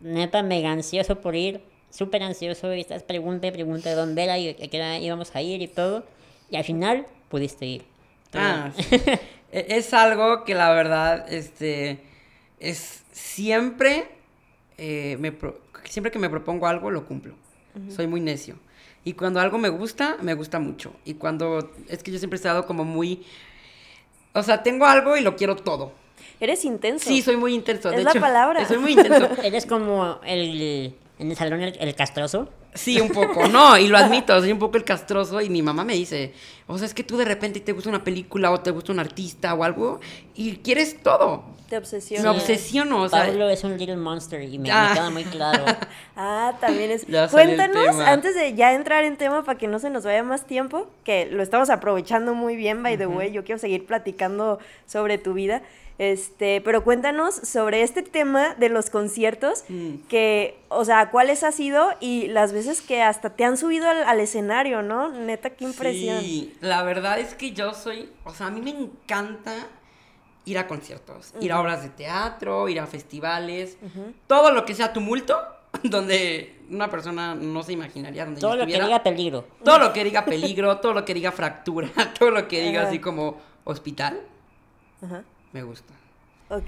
[0.00, 1.60] neta mega ansioso por ir,
[1.90, 5.34] súper ansioso, y estás pregunta y pregunta de dónde era y a qué hora íbamos
[5.34, 6.04] a ir y todo.
[6.50, 7.84] Y al final pudiste ir.
[8.34, 8.70] Ah.
[9.50, 12.00] E- es algo que la verdad, este,
[12.60, 14.08] es siempre,
[14.76, 17.34] eh, me pro- siempre que me propongo algo, lo cumplo.
[17.88, 18.56] Soy muy necio.
[19.04, 20.92] Y cuando algo me gusta, me gusta mucho.
[21.04, 23.24] Y cuando, es que yo siempre he estado como muy,
[24.32, 25.92] o sea, tengo algo y lo quiero todo.
[26.40, 27.08] Eres intenso.
[27.08, 27.90] Sí, soy muy intenso.
[27.90, 28.64] Es de la hecho, palabra.
[28.68, 29.42] Soy muy intenso.
[29.42, 32.48] Eres como el, en el salón el, el castroso.
[32.74, 35.84] Sí, un poco, no, y lo admito, soy un poco el castroso y mi mamá
[35.84, 36.32] me dice,
[36.66, 39.00] o sea, es que tú de repente te gusta una película o te gusta un
[39.00, 40.00] artista o algo
[40.34, 41.42] y quieres todo.
[41.68, 42.24] Te obsesionas.
[42.24, 44.90] Me obsesiono, o sea, Pablo es un little monster y me, me Ah.
[44.94, 45.64] queda muy claro.
[46.16, 47.06] Ah, también es.
[47.30, 50.88] Cuéntanos, antes de ya entrar en tema para que no se nos vaya más tiempo,
[51.04, 53.32] que lo estamos aprovechando muy bien, by the way.
[53.32, 55.62] Yo quiero seguir platicando sobre tu vida.
[55.98, 60.06] Este, pero cuéntanos sobre este tema de los conciertos, Mm.
[60.08, 64.04] que, o sea, cuáles ha sido y las veces que hasta te han subido al,
[64.04, 65.08] al escenario, ¿no?
[65.10, 66.20] Neta, qué impresión.
[66.20, 69.54] Sí, la verdad es que yo soy, o sea, a mí me encanta
[70.44, 73.76] ir a conciertos, ir a obras de teatro, ir a festivales,
[74.28, 75.36] todo lo que sea tumulto,
[75.82, 79.44] donde una persona no se imaginaría donde Todo yo lo que diga peligro.
[79.64, 83.00] Todo lo que diga peligro, todo lo que diga fractura, todo lo que diga así
[83.00, 84.20] como hospital,
[85.04, 85.22] Ajá.
[85.52, 85.92] Me gusta.
[86.50, 86.64] Ok.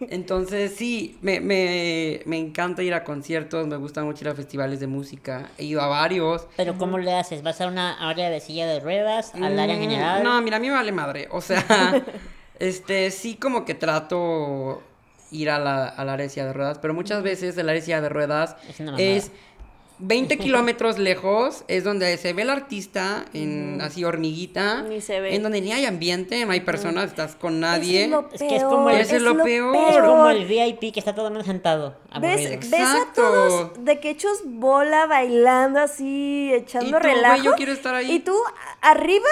[0.00, 4.80] Entonces, sí, me, me, me encanta ir a conciertos, me gusta mucho ir a festivales
[4.80, 6.46] de música, he ido a varios.
[6.56, 7.42] Pero ¿cómo le haces?
[7.42, 9.34] ¿Vas a una área de silla de ruedas?
[9.34, 10.22] ¿Al área Mm, general?
[10.24, 11.28] No, mira, a mí me vale madre.
[11.30, 11.64] O sea,
[12.58, 14.82] este, sí como que trato
[15.30, 17.84] ir a la, al área de silla de ruedas, pero muchas veces el área de
[17.84, 19.08] silla de ruedas Es una mamada.
[19.08, 19.30] es
[19.98, 25.34] 20 kilómetros lejos, es donde se ve el artista en así hormiguita, Ni se ve.
[25.34, 28.04] en donde ni hay ambiente, no hay personas, estás con nadie.
[28.04, 29.76] Eso es lo Es que es como el- Eso es lo peor.
[29.90, 31.96] Es como el VIP que está todo el mundo sentado.
[32.20, 37.44] ¿Ves, ves a todos de que hechos bola, bailando así, echando Y tú, güey, relajo.
[37.44, 38.10] yo quiero estar ahí.
[38.12, 38.34] Y tú
[38.80, 39.28] arriba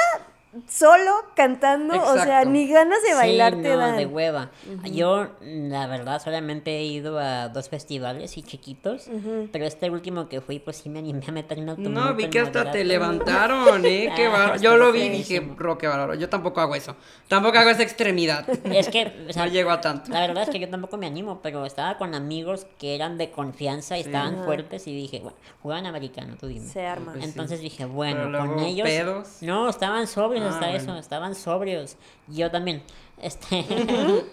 [0.68, 3.96] solo cantando, o sea, ni ganas de Sí, bailar te no, dan.
[3.96, 4.50] de hueva.
[4.90, 9.08] Yo, la verdad, solamente he ido a dos festivales y chiquitos,
[9.50, 11.90] pero este último que fui, pues sí me animé a meter en autobús.
[11.90, 14.12] No, vi que hasta te levantaron, ¿eh?
[14.16, 14.60] Qué Ah, bárbaro.
[14.60, 16.14] Yo lo vi y dije, bro, qué bárbaro.
[16.14, 16.96] Yo tampoco hago eso.
[17.28, 18.46] Tampoco hago esa extremidad.
[18.72, 20.10] Es que, o sea, No llego a tanto.
[20.12, 23.30] La verdad es que yo tampoco me animo, pero estaba con amigos que eran de
[23.30, 24.44] confianza y estaban Ajá.
[24.44, 26.66] fuertes y dije, bueno, juegan americano, tú dime.
[26.66, 27.12] Se arma.
[27.12, 27.30] Pues sí.
[27.30, 28.88] Entonces dije, bueno, Pero con luego, ellos.
[28.88, 29.28] ¿pedos?
[29.42, 30.76] No, estaban sobrios Ah, hasta bueno.
[30.82, 31.96] eso, estaban sobrios.
[32.28, 32.82] Yo también.
[33.20, 33.64] Este.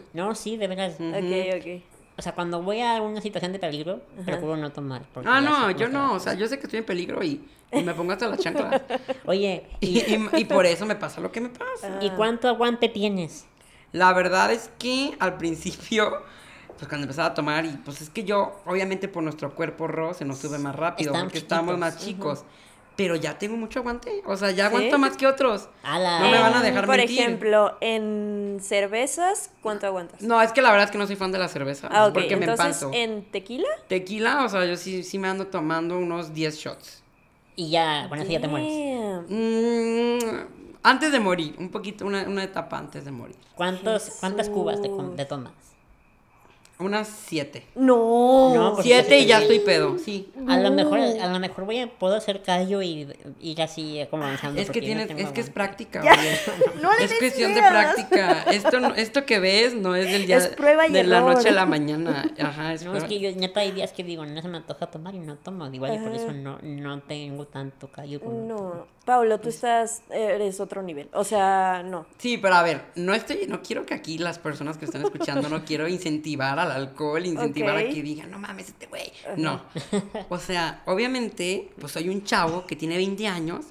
[0.13, 0.91] no, sí, de verdad.
[0.91, 1.84] Ok, ok.
[2.17, 5.04] O sea, cuando voy a una situación de peligro, procuro no tomar.
[5.26, 6.13] Ah, no, yo no.
[6.13, 8.69] O sea, yo sé que estoy en peligro y, y me pongo hasta la chancla.
[8.72, 9.00] la cosa.
[9.26, 12.00] Oye, Y, ¿y, y- por eso me pasa lo que me pasa.
[12.02, 13.45] ¿y cuánto aguante tienes?
[13.93, 16.12] La verdad es que al principio,
[16.78, 20.13] pues cuando empezaba a tomar, y pues es que yo, obviamente por nuestro cuerpo ro,
[20.13, 21.80] se nos sube más rápido, Están porque estamos chiquitos.
[21.80, 22.45] más chicos.
[23.00, 24.22] Pero ya tengo mucho aguante.
[24.26, 24.76] O sea, ya ¿Sí?
[24.76, 25.70] aguanto más que otros.
[25.84, 26.20] Ala.
[26.20, 27.18] No me van a dejar Por mentir.
[27.18, 30.22] ejemplo, en cervezas, ¿cuánto aguantas?
[30.22, 31.88] No, es que la verdad es que no soy fan de la cerveza.
[31.90, 32.14] Ah, ok.
[32.14, 32.92] Porque me Entonces, empanzo.
[32.94, 33.70] ¿en tequila?
[33.88, 37.02] Tequila, o sea, yo sí, sí me ando tomando unos 10 shots.
[37.56, 38.70] Y ya, con eso ya te mueres.
[39.30, 43.38] Mm, antes de morir, un poquito, una, una etapa antes de morir.
[43.56, 45.54] ¿Cuántos, ¿Cuántas cubas te, te tomas?
[46.82, 47.65] Unas 7.
[47.76, 48.54] No.
[48.56, 50.32] No, pues- Siete y ya estoy pedo, sí.
[50.48, 53.06] A lo mejor, a lo mejor voy a, puedo hacer callo y
[53.42, 54.62] ir así como avanzando.
[54.62, 56.02] Es que no tienes, es que es práctica,
[56.82, 58.44] no le es cuestión de práctica.
[58.44, 61.50] Esto, no- esto que ves no es del día Es prueba y de la noche
[61.50, 62.32] a la mañana.
[62.39, 64.88] Ajá, es No, es que yo neta hay días que digo, no se me antoja
[64.88, 65.68] tomar y no tomo.
[65.68, 68.46] Igual y por eso no, no tengo tanto callo como tú.
[68.48, 68.88] No.
[69.10, 71.10] Pablo, tú estás, eres otro nivel.
[71.13, 72.06] O sea, no.
[72.19, 75.50] Sí, pero a ver, no estoy, no quiero que aquí las personas que están escuchando,
[75.50, 77.82] no quiero incentivar al alcohol, incentivar Ok.
[77.82, 79.12] a que digan, no mames, este güey.
[79.36, 79.63] No.
[80.30, 83.65] O sea, obviamente, pues soy un chavo que tiene 20 años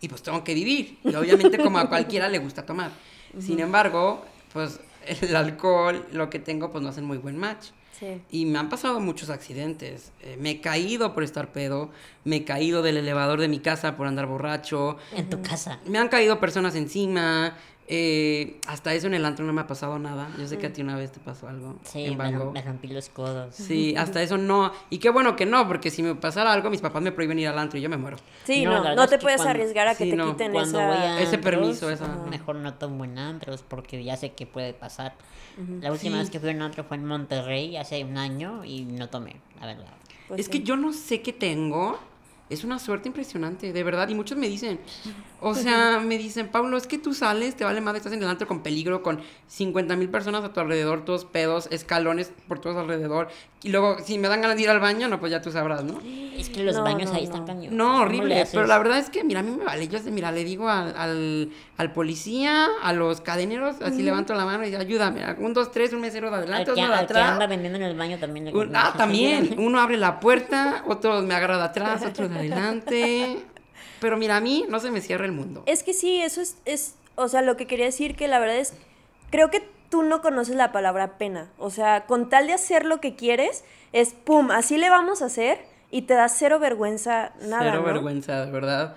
[0.00, 0.98] y pues tengo que vivir.
[1.04, 2.90] Y obviamente como a cualquiera le gusta tomar.
[3.38, 7.66] Sin embargo, pues el alcohol, lo que tengo, pues no hacen muy buen match.
[8.00, 8.20] Sí.
[8.30, 10.10] Y me han pasado muchos accidentes.
[10.22, 11.90] Eh, me he caído por estar pedo,
[12.24, 15.78] me he caído del elevador de mi casa por andar borracho, En tu casa.
[15.86, 17.56] me han caído personas encima.
[17.92, 20.28] Eh, hasta eso en el antro no me ha pasado nada.
[20.38, 22.38] Yo sé que a ti una vez te pasó algo Sí, en me, Van rom-
[22.44, 22.52] Gogh.
[22.52, 23.54] me rompí los codos.
[23.56, 24.72] Sí, hasta eso no.
[24.90, 27.48] Y qué bueno que no, porque si me pasara algo, mis papás me prohíben ir
[27.48, 28.16] al antro y yo me muero.
[28.44, 30.86] Sí, No, no, no, te puedes cuando- arriesgar a que sí, te no, quiten esa...
[30.86, 34.46] voy a Ese antros, permiso, esa- mejor no tomo en antros porque ya sé que
[34.46, 35.14] puede pasar.
[35.80, 36.18] La última Sí.
[36.20, 39.36] vez que fui a un antro fue en Monterrey hace un año y no tomé,
[39.60, 39.92] la verdad.
[40.28, 40.52] Pues es sí.
[40.52, 41.98] que yo no sé qué tengo.
[42.50, 44.08] Es una suerte impresionante, de verdad.
[44.08, 44.78] Y muchos me dicen,
[45.40, 48.28] o sea, me dicen, Pablo, es que tú sales, te vale madre, estás en el
[48.28, 52.76] antro con peligro, con 50 mil personas a tu alrededor, todos pedos, escalones por todos
[52.76, 53.28] alrededor.
[53.62, 55.84] Y luego, si me dan ganas de ir al baño, no, pues ya tú sabrás,
[55.84, 56.00] ¿no?
[56.34, 57.30] Es que los No, baños no, ahí no.
[57.30, 57.72] están cañones.
[57.72, 58.46] No, ¿Cómo le horrible.
[58.50, 59.86] Pero la verdad es que, mira, a mí me vale.
[59.86, 64.46] Yo, sé, mira, le digo al, al, al policía, a los cadeneros, así levanto la
[64.46, 65.24] mano y digo, ayúdame.
[65.38, 67.48] Un, dos, tres, un mesero de adelante, uno de al que anda atrás.
[67.50, 69.54] vendiendo en el baño también le Un- le- ah, también.
[69.58, 73.44] Uno abre la puerta, otro me agarra de atrás, otro de adelante.
[74.00, 75.62] Pero mira, a mí no se me cierra el mundo.
[75.66, 78.56] Es que sí, eso es, es, o sea, lo que quería decir que la verdad
[78.56, 78.74] es,
[79.30, 81.50] creo que tú no conoces la palabra pena.
[81.58, 85.26] O sea, con tal de hacer lo que quieres, es pum, así le vamos a
[85.26, 85.58] hacer
[85.90, 87.70] y te da cero vergüenza nada.
[87.70, 87.84] Cero ¿no?
[87.84, 88.96] vergüenza, de verdad.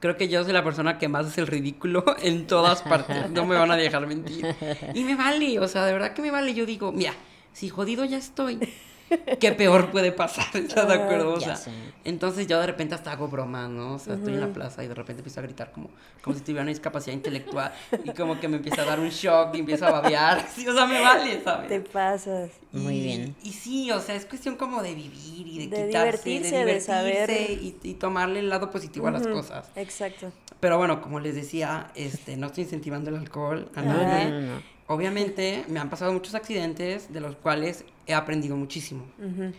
[0.00, 3.30] Creo que yo soy la persona que más hace el ridículo en todas partes.
[3.30, 4.46] No me van a dejar mentir.
[4.94, 6.54] Y me vale, o sea, de verdad que me vale.
[6.54, 7.12] Yo digo, mira,
[7.52, 8.60] si jodido ya estoy,
[9.40, 10.46] ¿qué peor puede pasar?
[10.54, 11.34] ¿Estás de acuerdo?
[11.34, 11.58] O sea,
[12.04, 13.94] entonces yo de repente hasta hago bromas, ¿no?
[13.94, 15.90] O sea, estoy en la plaza y de repente empiezo a gritar como,
[16.22, 17.72] como si tuviera una discapacidad intelectual
[18.04, 20.46] y como que me empieza a dar un shock y empiezo a babear.
[20.58, 21.68] Sí, o sea, me vale, ¿sabes?
[21.68, 22.50] Te pasas.
[22.72, 23.36] Muy bien.
[23.42, 26.58] Y sí, o sea, es cuestión como de vivir y de, De quitarse, divertirse, de
[26.58, 27.30] de divertirse saber.
[27.30, 29.70] y, y tomarle el lado positivo a las cosas.
[29.76, 30.32] Exacto.
[30.60, 34.30] Pero bueno, como les decía, este, no estoy incentivando el alcohol a nadie.
[34.30, 34.62] No, no, no.
[34.88, 39.04] Obviamente me han pasado muchos accidentes de los cuales he aprendido muchísimo.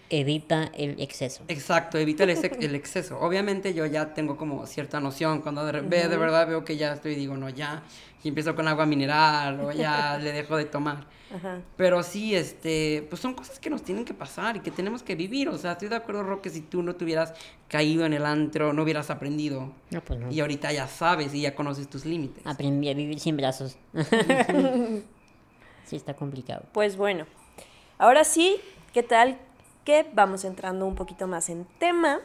[0.09, 1.43] Evita el exceso.
[1.47, 3.19] Exacto, evita el, ex- el exceso.
[3.19, 5.41] Obviamente yo ya tengo como cierta noción.
[5.41, 7.83] Cuando de, ve- de verdad veo que ya estoy, digo, no, ya.
[8.23, 11.05] Y empiezo con agua mineral o ya le dejo de tomar.
[11.33, 11.61] Ajá.
[11.77, 15.13] Pero sí, este, pues son cosas que nos tienen que pasar y que tenemos que
[15.15, 15.47] vivir.
[15.49, 17.33] O sea, estoy de acuerdo, Ro, que si tú no te hubieras
[17.67, 19.71] caído en el antro, no hubieras aprendido.
[19.91, 20.31] No, pues no.
[20.31, 22.45] Y ahorita ya sabes y ya conoces tus límites.
[22.47, 23.77] Aprendí a vivir sin brazos.
[25.85, 26.63] sí, está complicado.
[26.73, 27.25] Pues bueno,
[27.99, 28.57] ahora sí,
[28.93, 29.37] ¿qué tal?
[29.85, 32.19] Que vamos entrando un poquito más en tema.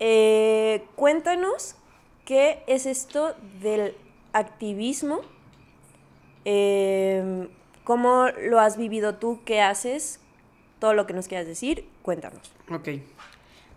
[0.00, 1.76] Eh, cuéntanos
[2.24, 3.94] qué es esto del
[4.32, 5.20] activismo,
[6.44, 7.48] Eh,
[7.84, 10.20] cómo lo has vivido tú, qué haces,
[10.78, 12.40] todo lo que nos quieras decir, cuéntanos.
[12.70, 12.88] Ok.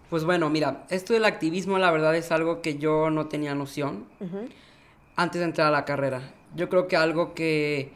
[0.10, 4.06] Pues bueno, mira, esto del activismo la verdad es algo que yo no tenía noción.
[5.18, 6.34] Antes de entrar a la carrera.
[6.56, 7.92] Yo creo que algo que,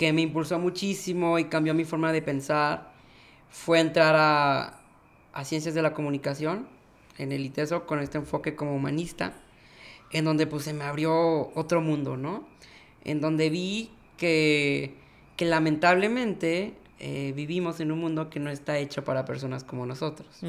[0.00, 2.90] que me impulsó muchísimo y cambió mi forma de pensar
[3.50, 4.80] fue entrar a,
[5.34, 6.66] a Ciencias de la Comunicación
[7.18, 9.34] en el ITESO con este enfoque como humanista,
[10.10, 12.48] en donde pues se me abrió otro mundo, ¿no?
[13.04, 14.94] En donde vi que,
[15.36, 20.42] que lamentablemente eh, vivimos en un mundo que no está hecho para personas como nosotros.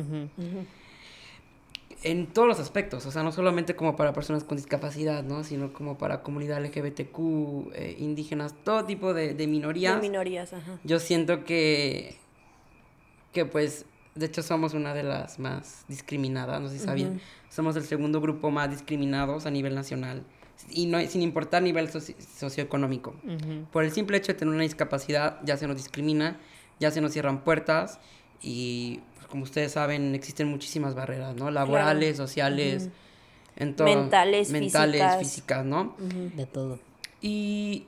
[2.04, 5.44] En todos los aspectos, o sea, no solamente como para personas con discapacidad, ¿no?
[5.44, 9.96] Sino como para comunidad LGBTQ, eh, indígenas, todo tipo de, de minorías.
[9.96, 10.80] De minorías, ajá.
[10.84, 12.16] Yo siento que,
[13.34, 13.86] que pues,
[14.16, 17.22] de hecho somos una de las más discriminadas, no sé si sabían.
[17.50, 20.24] Somos el segundo grupo más discriminados a nivel nacional
[20.70, 23.16] y no, sin importar nivel socioeconómico.
[23.72, 26.38] Por el simple hecho de tener una discapacidad, ya se nos discrimina,
[26.80, 28.00] ya se nos cierran puertas
[28.42, 29.00] y,
[29.32, 31.50] como ustedes saben, existen muchísimas barreras, ¿no?
[31.50, 32.90] Laborales, sociales,
[33.58, 35.96] mentales, mentales físicas, ¿no?
[36.36, 36.80] De todo.
[37.22, 37.86] Y,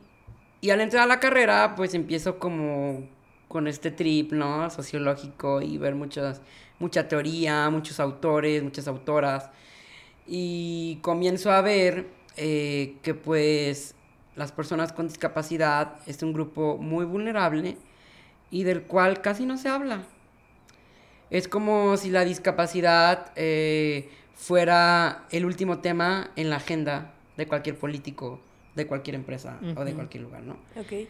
[0.62, 3.08] y al entrar a la carrera, pues empiezo como
[3.48, 4.70] con este trip, ¿no?
[4.70, 6.42] Sociológico y ver muchas,
[6.80, 9.50] mucha teoría, muchos autores, muchas autoras.
[10.26, 13.94] Y comienzo a ver eh, que pues
[14.36, 17.78] las personas con discapacidad es un grupo muy vulnerable
[18.50, 20.04] y del cual casi no se habla.
[21.34, 27.78] Es como si la discapacidad eh, fuera el último tema en la agenda de cualquier
[27.78, 28.40] político,
[28.76, 30.54] de cualquier empresa o de cualquier lugar, ¿no?
[30.78, 31.10] Ok.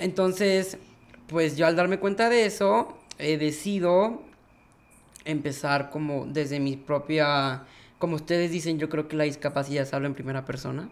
[0.00, 0.78] Entonces,
[1.26, 4.22] pues yo al darme cuenta de eso, he decidido
[5.26, 7.66] empezar como desde mi propia
[8.04, 10.90] como ustedes dicen, yo creo que la discapacidad se habla en primera persona.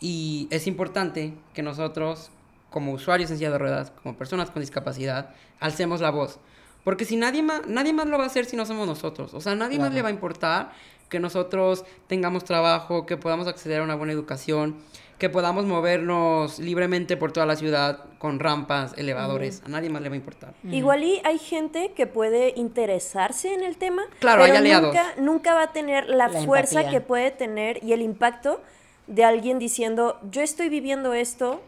[0.00, 2.30] Y es importante que nosotros,
[2.70, 6.38] como usuarios en silla de ruedas, como personas con discapacidad, alcemos la voz.
[6.84, 9.32] Porque si nadie más, nadie más lo va a hacer si no somos nosotros.
[9.34, 10.70] O sea, nadie más le va a importar
[11.08, 14.76] que nosotros tengamos trabajo, que podamos acceder a una buena educación,
[15.18, 19.62] que podamos movernos libremente por toda la ciudad con rampas, elevadores.
[19.64, 20.54] A nadie más le va a importar.
[20.64, 24.94] Igual y hay gente que puede interesarse en el tema, Claro, pero hay aliados.
[24.94, 26.98] nunca, nunca va a tener la, La fuerza empatía.
[27.00, 28.60] que puede tener y el impacto
[29.06, 31.62] de alguien diciendo, yo estoy viviendo esto,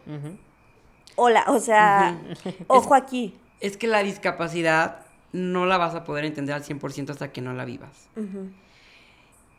[1.15, 2.19] hola, o sea,
[2.67, 3.35] ojo aquí.
[3.61, 5.06] Es que la discapacidad
[5.37, 8.09] no la vas a poder entender al 100% hasta que no la vivas.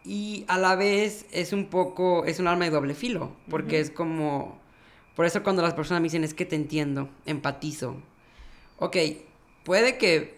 [0.04, 3.92] Y a la vez es un poco, es un arma de doble filo, porque es
[3.92, 4.60] como,
[5.16, 7.98] por eso cuando las personas me dicen, es que te entiendo, empatizo.
[8.80, 8.98] Ok,
[9.64, 10.38] puede que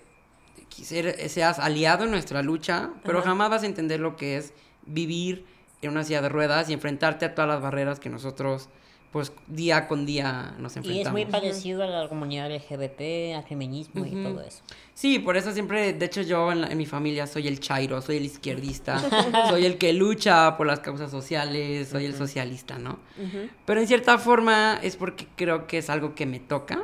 [0.70, 4.54] seas aliado en nuestra lucha, pero jamás vas a entender lo que es
[4.86, 5.46] vivir
[5.82, 8.70] en una silla de ruedas y enfrentarte a todas las barreras que nosotros,
[9.12, 11.12] pues, día con día nos Y es enfrentamos.
[11.14, 14.60] muy parecido a la comunidad LGBT, al feminismo y todo eso.
[14.94, 18.02] Sí, por eso siempre, de hecho yo en, la- en mi familia soy el chairo,
[18.02, 19.00] soy el izquierdista,
[19.50, 23.00] soy el que lucha por las causas sociales, soy el socialista, ¿no?
[23.66, 26.84] Pero en cierta forma es porque creo que es algo que me toca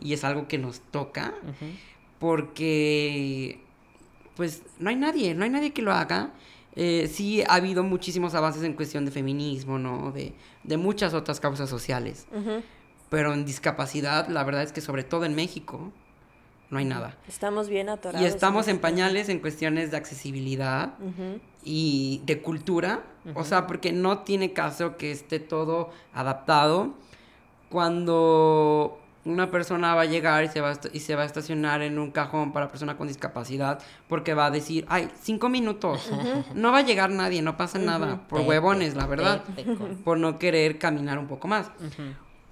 [0.00, 1.32] y es algo que nos toca,
[2.18, 3.60] porque
[4.36, 6.30] pues no hay nadie, no hay nadie que lo haga.
[6.76, 10.12] Eh, sí ha habido muchísimos avances en cuestión de feminismo, ¿no?
[10.12, 12.26] De, de muchas otras causas sociales.
[13.08, 15.92] Pero en discapacidad, la verdad es que sobre todo en México,
[16.70, 17.16] no hay nada.
[17.26, 18.20] Estamos bien atorados.
[18.22, 20.94] Y estamos en pañales en cuestiones de accesibilidad
[21.64, 23.02] y de cultura.
[23.34, 26.94] O sea, porque no tiene caso que esté todo adaptado
[27.70, 31.82] cuando una persona va a llegar y se va a, y se va a estacionar
[31.82, 36.10] en un cajón para persona con discapacidad porque va a decir, ay, cinco minutos.
[36.54, 38.26] No va a llegar nadie, no pasa nada.
[38.28, 39.44] Por huevones, la verdad.
[40.04, 41.70] Por no querer caminar un poco más.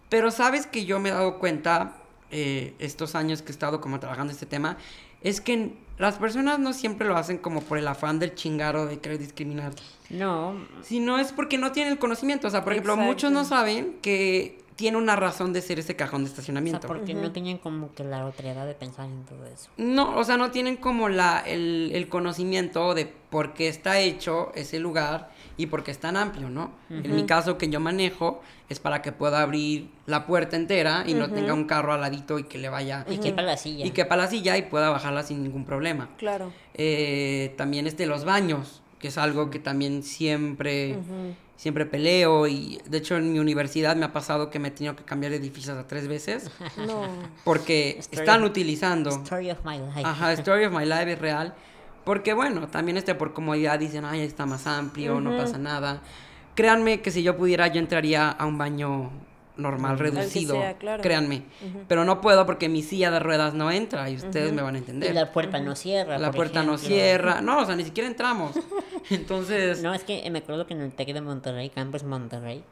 [0.09, 1.97] Pero sabes que yo me he dado cuenta
[2.31, 4.77] eh, estos años que he estado como trabajando este tema,
[5.23, 8.99] es que las personas no siempre lo hacen como por el afán del chingaro de
[8.99, 9.73] querer discriminar,
[10.11, 12.49] No, sino es porque no tienen el conocimiento.
[12.49, 16.23] O sea, por ejemplo, muchos no saben que tiene una razón de ser ese cajón
[16.23, 16.87] de o sea, estacionamiento.
[16.87, 19.71] porque no tienen como que la otredad de pensar en todo eso.
[19.79, 24.53] No, o sea, no tienen como la, el, el conocimiento de por qué está hecho
[24.55, 26.71] ese lugar y por qué es tan amplio, ¿no?
[26.91, 31.15] En mi caso que yo manejo es para que pueda abrir la puerta entera y
[31.15, 33.07] no tenga un carro al ladito y que le vaya...
[33.09, 33.87] Y quepa la silla.
[33.87, 36.11] Y quepa la silla y pueda bajarla sin ningún problema.
[36.19, 36.53] Claro.
[36.75, 40.99] Eh, también este, los baños, que es algo que también siempre,
[41.57, 42.47] siempre peleo.
[42.47, 45.33] Y de hecho en mi universidad me ha pasado que me he tenido que cambiar
[45.33, 46.51] de edificios hasta tres veces
[46.87, 47.09] No.
[47.45, 49.11] porque Story están of- utilizando...
[49.11, 50.03] Story of my life.
[50.05, 51.55] Ajá, Story of My Life es real.
[52.05, 56.03] Porque bueno, también este por comodidad dicen, ay, está más amplio, no pasa nada.
[56.55, 59.11] Créanme que si yo pudiera, yo entraría a un baño
[59.57, 61.03] normal, reducido, sea, claro.
[61.03, 61.45] créanme.
[61.89, 64.79] Pero no puedo porque mi silla de ruedas no entra y ustedes me van a
[64.79, 65.15] Y entender.
[65.15, 66.19] la puerta no cierra.
[66.19, 67.41] La por puerta no cierra.
[67.41, 68.53] No, o sea, ni siquiera entramos.
[69.11, 72.63] Entonces, No, es que me acuerdo que en el TEC de Monterrey, Campus Monterrey,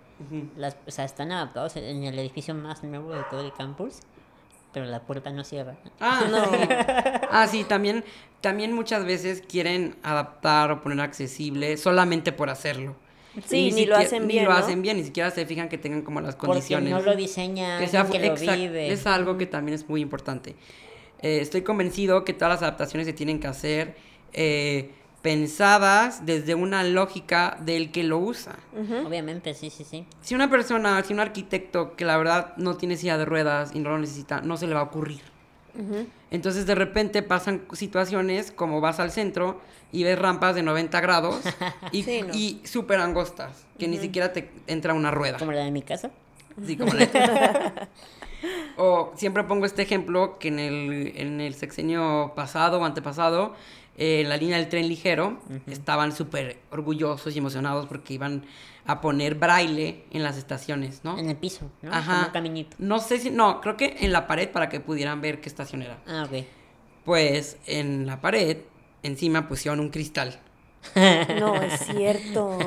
[0.57, 3.99] las, o sea, están adaptados en el edificio más nuevo de todo el campus,
[4.73, 5.77] pero la puerta no cierra.
[6.01, 6.45] Ah, No.
[7.31, 8.05] Ah, sí, también,
[8.41, 12.97] también muchas veces quieren adaptar o poner accesible solamente por hacerlo.
[13.47, 14.57] Sí, ni lo hacen Ni bien, lo ¿no?
[14.57, 16.91] hacen bien, ni siquiera se fijan que tengan como las Porque condiciones.
[16.91, 18.93] no lo diseña que sea que lo vive.
[18.93, 20.55] Es algo que también es muy importante.
[21.21, 23.97] Eh, estoy convencido que todas las adaptaciones se tienen que hacer
[24.33, 24.91] eh,
[25.23, 28.57] pensadas desde una lógica del que lo usa.
[29.07, 30.05] Obviamente, sí, sí, sí.
[30.21, 33.79] Si una persona, si un arquitecto que la verdad no tiene silla de ruedas y
[33.81, 35.23] no lo necesita, no se le va a ocurrir.
[36.31, 39.61] Entonces de repente pasan situaciones como vas al centro
[39.93, 41.41] y ves rampas de 90 grados
[41.93, 42.35] y, Sí, ¿no?
[42.35, 45.39] y súper angostas, que ni siquiera te entra una rueda.
[45.39, 46.11] Como la de mi casa.
[46.65, 47.89] Sí, como la-
[48.77, 53.55] o siempre pongo este ejemplo que en el, en el sexenio pasado o antepasado,
[53.97, 58.45] eh, en la línea del tren ligero, estaban súper orgullosos y emocionados porque iban
[58.87, 61.19] a poner braille en las estaciones, ¿no?
[61.19, 61.91] En el piso, ¿no?
[61.91, 62.27] Como Ajá.
[62.27, 62.77] un caminito.
[62.79, 65.83] No sé si, no, creo que en la pared para que pudieran ver qué estación
[65.83, 65.99] era.
[66.07, 66.45] Ah, ok.
[67.05, 68.59] Pues en la pared,
[69.03, 70.39] encima pusieron un cristal.
[71.41, 72.59] No, es cierto.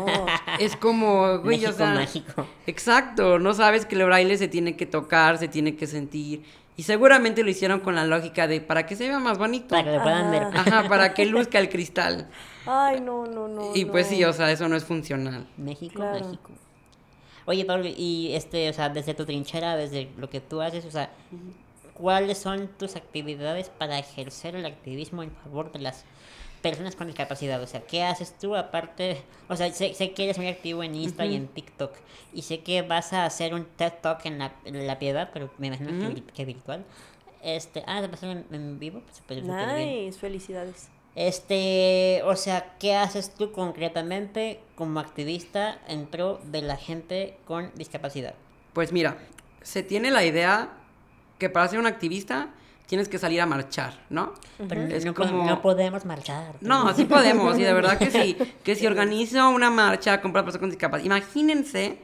[0.59, 2.47] Es como, güey, México o sea, mágico.
[2.65, 6.43] Exacto, no sabes que el braille se tiene que tocar, se tiene que sentir.
[6.75, 9.69] Y seguramente lo hicieron con la lógica de para que se vea más bonito.
[9.69, 10.43] Para que lo puedan ver.
[10.43, 12.27] Ajá, para que luzca el cristal.
[12.67, 13.75] Ay, no, no, no.
[13.75, 14.17] y pues no.
[14.17, 15.47] sí, o sea, eso no es funcional.
[15.57, 16.25] México, Claro.
[16.25, 16.51] México.
[17.45, 20.91] Oye, Pablo, y este, o sea, desde tu trinchera, desde lo que tú haces, o
[20.91, 21.09] sea,
[21.93, 26.03] ¿cuáles son tus actividades para ejercer el activismo en favor de las
[26.61, 27.61] personas con discapacidad?
[27.63, 29.21] O sea, ¿qué haces tú aparte?
[29.47, 31.93] O sea, sé, sé que eres muy activo en Insta y en TikTok,
[32.33, 35.49] y sé que vas a hacer un TED Talk en la, en la Piedad, pero
[35.57, 35.91] me imagino
[36.33, 36.83] que, virtual.
[37.43, 39.01] Este, ah, ¿se pasó en, en vivo?
[39.05, 40.11] Pues, pues, bien.
[40.17, 40.89] Felicidades.
[41.17, 47.71] Este, o sea, ¿qué haces tú concretamente como activista en pro de la gente con
[47.73, 48.35] discapacidad?
[48.73, 49.17] Pues mira,
[49.63, 50.69] se tiene la idea
[51.39, 52.49] que para ser un activista
[52.85, 54.33] tienes que salir a marchar, ¿no?
[54.69, 56.53] Pero Es no, como- no podemos marchar.
[56.61, 58.37] No, sí podemos, y de verdad que sí.
[58.63, 61.97] Que si organizo una marcha con personas con discapacidad, imagínense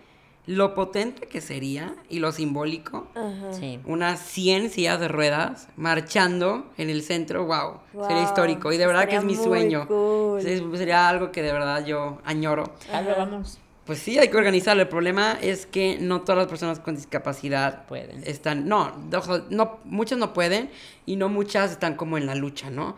[0.46, 3.08] lo potente que sería y lo simbólico.
[3.16, 3.54] Ajá.
[3.54, 3.80] Sí.
[3.86, 9.08] Unas 100 sillas de ruedas marchando en el centro, wow, sería histórico y de verdad
[9.08, 9.88] que es mi sueño.
[9.88, 10.41] cool.
[10.41, 12.74] Sería algo que de verdad yo añoro.
[13.18, 13.60] Vamos.
[13.86, 14.81] Pues sí, hay que organizarlo.
[14.81, 18.23] El problema es que no todas las personas con discapacidad Pueden.
[18.25, 20.69] están, no, ojo, no, muchas no pueden
[21.05, 22.95] y no muchas están como en la lucha, ¿no?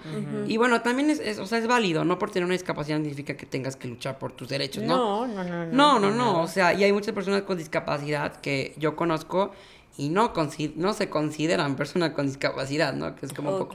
[0.47, 3.03] Y bueno, también es, es- o sea, es válido, no por tener una discapacidad no
[3.05, 5.25] significa que tengas que luchar por tus derechos, ¿no?
[5.27, 5.65] No, no, no.
[5.65, 6.38] No, no, no, nada.
[6.38, 9.53] o sea, y hay muchas personas con discapacidad que yo conozco
[9.97, 10.33] y no,
[10.75, 13.15] no se consideran personas con discapacidad, ¿no?
[13.15, 13.73] Que es como un poco...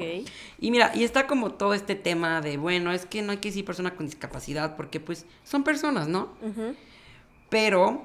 [0.60, 3.48] Y mira, y está como todo este tema de, bueno, es que no hay que
[3.48, 6.28] decir persona con discapacidad porque pues son personas, ¿no?
[6.42, 6.74] Ujú.
[7.50, 8.02] Pero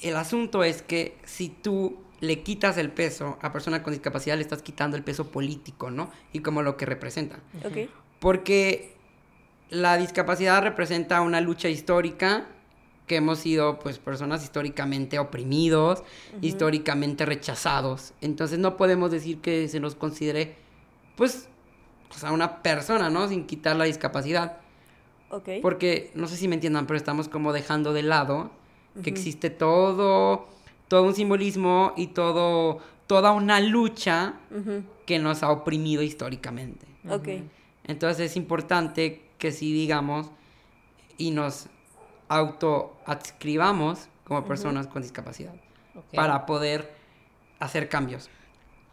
[0.00, 4.42] el asunto es que si tú le quitas el peso a persona con discapacidad, le
[4.42, 6.10] estás quitando el peso político, ¿no?
[6.32, 7.40] Y como lo que representa.
[7.64, 7.88] Ok.
[8.18, 8.94] Porque
[9.70, 12.46] la discapacidad representa una lucha histórica
[13.06, 16.02] que hemos sido pues personas históricamente oprimidos,
[16.42, 18.12] históricamente rechazados.
[18.20, 20.56] Entonces no podemos decir que se nos considere
[21.16, 21.48] pues
[22.08, 23.28] pues, a una persona, ¿no?
[23.28, 24.58] Sin quitar la discapacidad.
[25.30, 25.48] Ok.
[25.62, 28.50] Porque, no sé si me entiendan, pero estamos como dejando de lado
[29.02, 30.48] que existe todo,
[30.88, 34.82] todo un simbolismo y todo, toda una lucha Ujú.
[35.06, 36.86] que nos ha oprimido históricamente.
[37.08, 37.28] Ok.
[37.84, 40.30] Entonces es importante que sí digamos
[41.16, 41.68] y nos
[42.28, 45.54] autoadscribamos como personas con discapacidad
[45.94, 46.14] Ok.
[46.14, 46.92] para poder
[47.60, 48.28] hacer cambios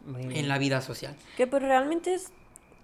[0.06, 1.16] en la vida social.
[1.36, 2.32] Que pues realmente es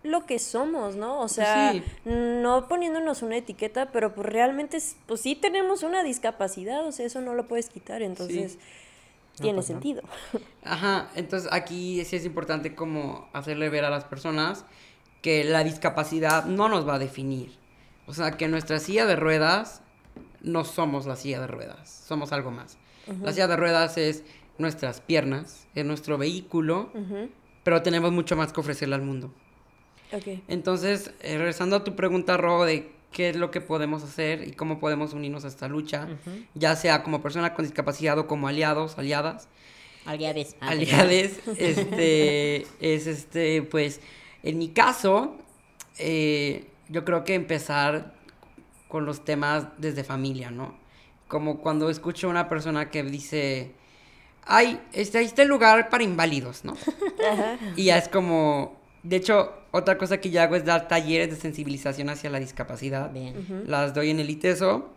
[0.03, 1.21] lo que somos, ¿no?
[1.21, 1.83] O sea, Sí.
[2.05, 7.07] no poniéndonos una etiqueta, pero pues realmente, es- pues sí tenemos una discapacidad, o sea,
[7.07, 8.59] eso no lo puedes quitar, entonces
[9.37, 9.75] tiene pues no.
[9.75, 10.03] sentido.
[10.65, 14.65] Ajá, entonces aquí sí es importante como hacerle ver a las personas
[15.23, 17.57] que la discapacidad no nos va a definir.
[18.07, 19.83] O sea, que nuestra silla de ruedas
[20.41, 22.77] no somos la silla de ruedas, somos algo más.
[23.23, 24.25] La silla de ruedas es
[24.59, 26.91] nuestras piernas, es nuestro vehículo,
[27.63, 29.33] pero tenemos mucho más que ofrecerle al mundo.
[30.49, 34.53] Entonces, eh, regresando a tu pregunta, Ro, de qué es lo que podemos hacer y
[34.53, 36.09] cómo podemos unirnos a esta lucha,
[36.55, 39.49] ya sea como persona con discapacidad o como aliados, aliadas,
[40.05, 40.57] Aliades.
[40.61, 44.01] Ah, aliades, este, es este, pues,
[44.43, 45.37] en mi caso,
[45.99, 48.15] eh, yo creo que empezar
[48.89, 50.77] con los temas desde familia, ¿no?
[51.29, 53.73] Como cuando escucho a una persona que dice,
[54.45, 56.77] hay este, este lugar para inválidos, ¿no?
[57.77, 61.37] Y ya es como, de hecho, otra cosa que yo hago es dar talleres de
[61.37, 63.11] sensibilización hacia la discapacidad.
[63.11, 63.65] Bien.
[63.67, 64.89] Las doy en el ITESO,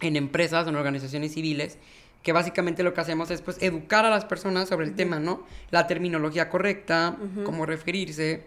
[0.00, 1.76] en empresas, en organizaciones civiles,
[2.22, 5.42] que básicamente lo que hacemos es pues educar a las personas sobre el tema, ¿no?
[5.70, 8.44] La terminología correcta, cómo referirse.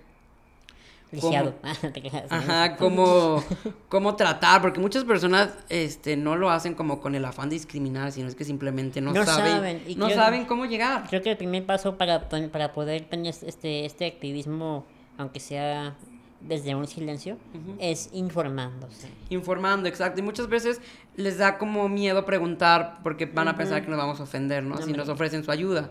[1.12, 1.56] Lisiado.
[1.62, 2.26] cómo- te creas.
[2.30, 3.42] Ajá, cómo,
[3.90, 8.12] cómo tratar, porque muchas personas este, no lo hacen como con el afán de discriminar,
[8.12, 11.06] sino es que simplemente no, No saben, saben, y no creo- saben cómo llegar.
[11.08, 14.86] Creo que el primer paso para, para poder tener este, este activismo,
[15.18, 15.96] aunque sea
[16.42, 17.38] desde un silencio,
[17.80, 19.10] es informándose.
[19.30, 20.20] Informando, exacto.
[20.20, 20.82] Y muchas veces
[21.16, 24.78] les da como miedo preguntar porque van a pensar que nos vamos a ofender, ¿no?
[24.78, 25.90] Si nos ofrecen su ayuda.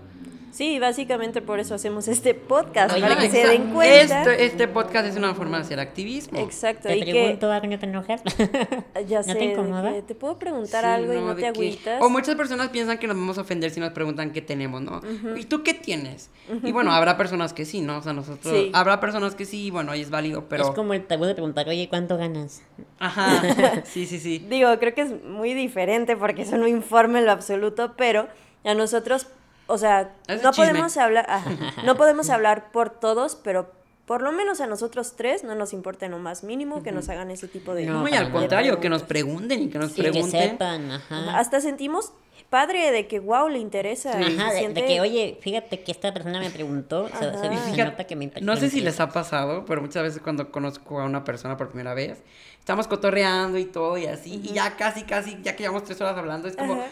[0.53, 4.23] Sí, básicamente por eso hacemos este podcast, Oye, para que se den cuenta.
[4.23, 6.39] Este, este podcast es una forma de hacer activismo.
[6.41, 8.23] Exacto, Te y que pregunto algo, ¿no te enojas?
[9.07, 9.93] ya ¿No sé, te incomoda?
[9.93, 12.03] que te puedo preguntar Sí, algo y no te que- agüitas.
[12.03, 15.03] O muchas personas piensan que nos vamos a ofender si nos preguntan qué tenemos, ¿no?
[15.37, 16.31] ¿Y tú qué tienes?
[16.63, 17.99] Y bueno, habrá personas que sí, ¿no?
[17.99, 18.55] O sea, nosotros...
[18.55, 18.71] Sí.
[18.73, 20.65] Habrá personas que sí, bueno, ahí es válido, pero...
[20.65, 22.63] Es como el tabú de preguntar, oye, ¿cuánto ganas?
[22.99, 24.39] Ajá, sí, sí, sí.
[24.49, 28.29] Digo, creo que es muy diferente porque eso no informa en lo absoluto, pero
[28.65, 29.27] a nosotros,
[29.67, 31.51] o sea, Es no podemos hablar, ajá,
[31.85, 33.71] no podemos hablar por todos, pero
[34.07, 37.09] por lo menos a nosotros tres no nos importa en lo más mínimo que nos
[37.09, 37.87] hagan ese tipo de...
[37.87, 40.51] No, No, y al contrario, que nos pregunten y que nos Sí, que pregunten.
[40.51, 41.37] sepan, ajá.
[41.39, 42.13] Hasta sentimos
[42.49, 44.21] padre de que, wow, le interesa.
[44.21, 47.25] y Ajá, de, siente- de que, oye, fíjate que esta persona me preguntó, se, se-
[47.27, 47.41] Ajá.
[47.41, 50.53] se Fíjate, nota que me no sé si les ha pasado, pero muchas veces cuando
[50.53, 52.23] conozco a una persona por primera vez,
[52.61, 56.17] estamos cotorreando y todo y así, y ya casi, casi, ya que llevamos tres horas
[56.17, 56.85] hablando, es como, Ajá.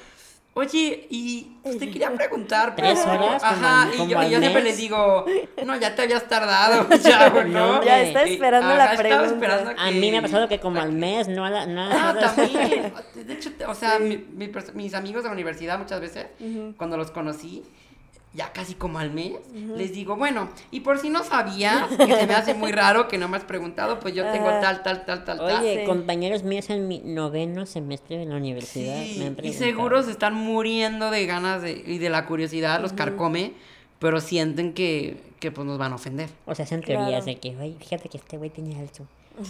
[0.55, 3.43] Oye, y usted quería preguntar, ¿Tres pero-" horas?
[3.45, 5.25] Ajá, ¿Como- y yo, y al yo siempre les digo,
[5.65, 7.77] no, ya te habías tardado, chavo, ¿no?
[7.79, 9.27] No, Ya está esperando ajá, la pregunta.
[9.27, 11.67] esperando A mí me ha pasado que como al mes, no a la...
[11.67, 12.93] No, Ah, no- también.
[13.15, 16.27] De hecho, te- o sea, mi- mi mis amigos de la universidad muchas veces,
[16.77, 17.63] cuando los conocí,
[18.35, 19.33] ya casi como al mes,
[19.77, 23.17] les digo, bueno, y por si no sabías, que se me hace muy raro que
[23.17, 25.61] no me has preguntado, pues yo tengo tal, tal, tal, tal, tal.
[25.61, 25.85] Oye, Sí.
[25.87, 30.11] compañeros míos en mi noveno semestre de la universidad Sí, me han y seguro se
[30.11, 33.53] están muriendo de ganas de, y de la curiosidad, los carcome,
[34.01, 36.29] pero sienten que, que pues nos van a ofender.
[36.47, 37.03] O sea, hacen Claro.
[37.03, 39.07] teorías de que, oye, fíjate que este güey tiene alto.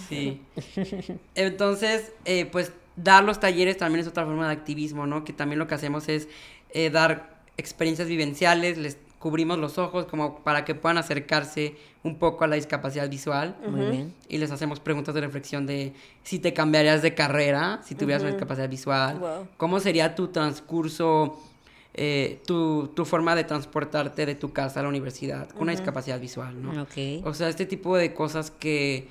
[0.08, 0.40] Sí.
[1.34, 5.24] Entonces, eh, pues dar los talleres también es otra forma de activismo, ¿no?
[5.24, 6.28] Que también lo que hacemos es
[6.70, 12.44] eh, dar experiencias vivenciales, les cubrimos los ojos como para que puedan acercarse un poco
[12.44, 14.14] a la discapacidad visual Muy bien.
[14.28, 15.94] y les hacemos preguntas de reflexión de
[16.24, 19.48] si te cambiarías de carrera, si tuvieras una discapacidad visual, Wow.
[19.56, 21.40] cómo sería tu transcurso,
[21.94, 26.20] eh, tu, tu forma de transportarte de tu casa a la universidad con una discapacidad
[26.20, 26.86] visual, ¿no?
[27.24, 29.08] O sea, este tipo de cosas que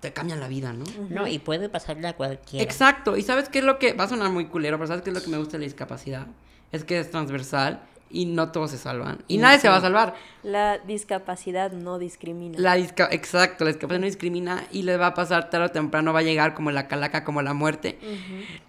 [0.00, 0.84] te cambian la vida, ¿no?
[1.10, 2.62] No, y puede pasarle a cualquiera.
[2.62, 3.16] Exacto.
[3.16, 3.94] ¿Y sabes qué es lo que...
[3.94, 5.64] Va a sonar muy culero, pero ¿sabes qué es lo que me gusta de la
[5.64, 6.28] discapacidad?
[6.72, 9.18] Es que es transversal y no todos se salvan.
[9.28, 9.62] Y Y nadie sí.
[9.62, 10.14] se va a salvar.
[10.42, 12.58] La discapacidad no discrimina.
[12.58, 13.08] La disca...
[13.10, 16.22] Exacto, la discapacidad no discrimina y les va a pasar tarde o temprano, va a
[16.22, 17.98] llegar como la calaca, como la muerte.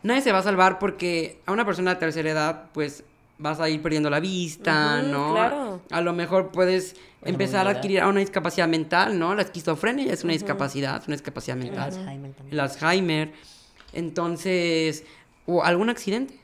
[0.04, 3.04] Nadie se va a salvar porque a una persona de tercera edad, pues
[3.38, 5.32] vas a ir perdiendo la vista, ¿no?
[5.32, 5.82] claro.
[5.92, 9.34] A lo mejor puedes empezar a adquirir una discapacidad mental, ¿no?
[9.36, 11.84] La esquizofrenia es una discapacidad, es una discapacidad El mental.
[11.94, 12.54] Alzheimer también.
[12.54, 13.32] el Alzheimer,
[13.94, 15.04] entonces,
[15.46, 16.39] o algún accidente,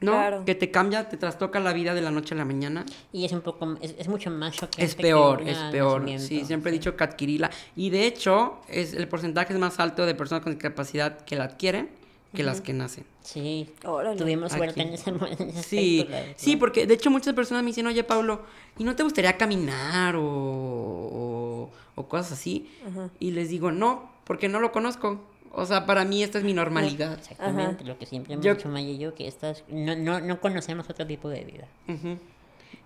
[0.00, 0.12] ¿no?
[0.12, 0.44] Claro.
[0.44, 2.84] Que te cambia, te trastoca la vida de la noche a la mañana.
[3.12, 6.04] Y es un poco, es, es mucho más chocante Es que peor, es peor.
[6.18, 7.50] Sí, siempre he dicho que adquirirla.
[7.76, 11.44] Y de hecho, es el porcentaje es más alto de personas con discapacidad que la
[11.44, 11.88] adquieren
[12.34, 13.04] que las que nacen.
[13.22, 14.18] Sí, Órale.
[14.18, 14.88] tuvimos suerte Aquí.
[14.88, 18.04] en ese, en ese Sí, aspecto, sí, porque de hecho muchas personas me dicen, oye
[18.04, 18.42] Pablo,
[18.78, 22.70] ¿y no te gustaría caminar o, o, o cosas así?
[23.18, 25.20] Y les digo, no, porque no lo conozco.
[25.58, 27.18] O sea, para mí esta es mi normalidad.
[27.18, 30.40] Exactamente, lo que siempre hemos Yo- dicho Maya y yo, que estas, no, no, no
[30.40, 31.66] conocemos otro tipo de vida.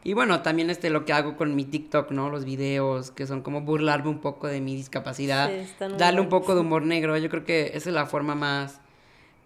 [0.04, 2.30] Y bueno, también este lo que hago con mi TikTok, ¿no?
[2.30, 6.54] Los videos que son como burlarme un poco de mi discapacidad, Sí, darle un poco
[6.54, 7.16] de humor negro.
[7.18, 8.80] Yo creo que esa es la forma más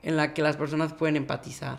[0.02, 1.78] en la que las personas pueden empatizar.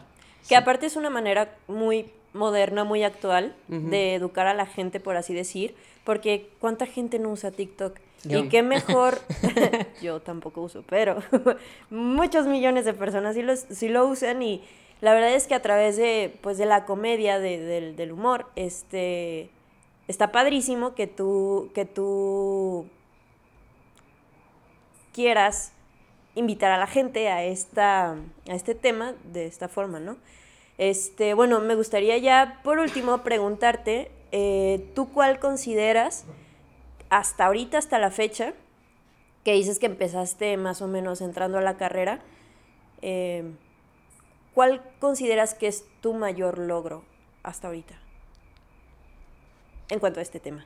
[0.50, 5.16] Que aparte es una manera muy moderna, muy actual de educar a la gente, por
[5.16, 7.98] así decir, porque ¿cuánta gente no usa TikTok?
[8.24, 8.40] Yo.
[8.40, 9.20] Y qué mejor,
[10.02, 11.18] yo tampoco uso, pero
[11.90, 14.64] muchos millones de personas sí, los, sí lo usan y
[15.02, 18.48] la verdad es que a través de, pues, de la comedia, de- del, del humor,
[18.56, 19.50] este,
[20.08, 22.88] está padrísimo que tú, que tú
[25.14, 25.72] quieras
[26.36, 30.18] invitar a la gente a esta a este tema de esta forma, ¿no?
[30.78, 36.26] Este, bueno, me gustaría ya por último preguntarte, eh, ¿tú cuál consideras
[37.10, 38.54] hasta ahorita, hasta la fecha,
[39.44, 42.20] que dices que empezaste más o menos entrando a la carrera,
[43.02, 43.52] eh,
[44.54, 47.04] ¿cuál consideras que es tu mayor logro
[47.44, 48.00] hasta ahorita?
[49.90, 50.66] en cuanto a este tema.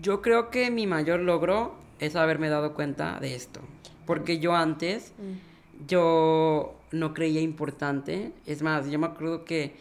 [0.00, 3.60] Yo creo que mi mayor logro es haberme dado cuenta de esto.
[4.06, 5.12] Porque yo antes,
[5.86, 8.32] yo no creía importante.
[8.46, 9.76] Es más, yo me acuerdo que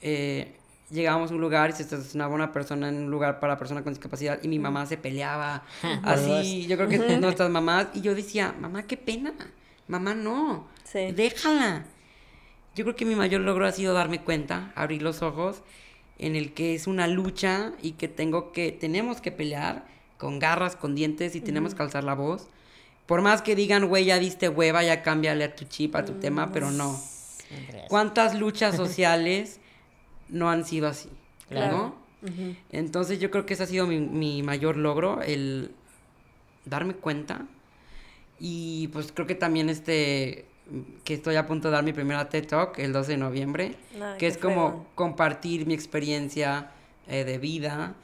[0.00, 0.56] eh,
[0.90, 3.92] llegábamos a un lugar y se estacionaba una persona en un lugar para personas con
[3.92, 5.62] discapacidad y mi mamá se peleaba.
[6.02, 7.88] así, yo creo que nuestras mamás.
[7.94, 9.32] Y yo decía, mamá, qué pena.
[9.88, 10.66] Mamá, no.
[10.84, 11.12] Sí.
[11.12, 11.84] Déjala.
[12.74, 15.62] Yo creo que mi mayor logro ha sido darme cuenta, abrir los ojos,
[16.18, 19.84] en el que es una lucha y que tengo que, tenemos que pelear
[20.18, 22.48] con garras, con dientes y tenemos que alzar la voz.
[23.06, 26.14] Por más que digan, güey, ya diste hueva, ya cámbiale a tu chip, a tu
[26.14, 26.98] tema, pero no.
[27.88, 29.60] ¿Cuántas luchas sociales
[30.34, 31.08] no han sido así?
[31.48, 31.76] Claro.
[31.76, 32.04] ¿No?
[32.70, 35.70] Entonces yo creo que ese ha sido mi, mi mayor logro, el
[36.64, 37.46] darme cuenta.
[38.40, 40.46] Y pues creo que también este
[41.04, 43.76] que estoy a punto de dar mi primera TED Talk el 12 de noviembre,
[44.18, 46.70] que es como compartir mi experiencia
[47.06, 47.94] eh, de vida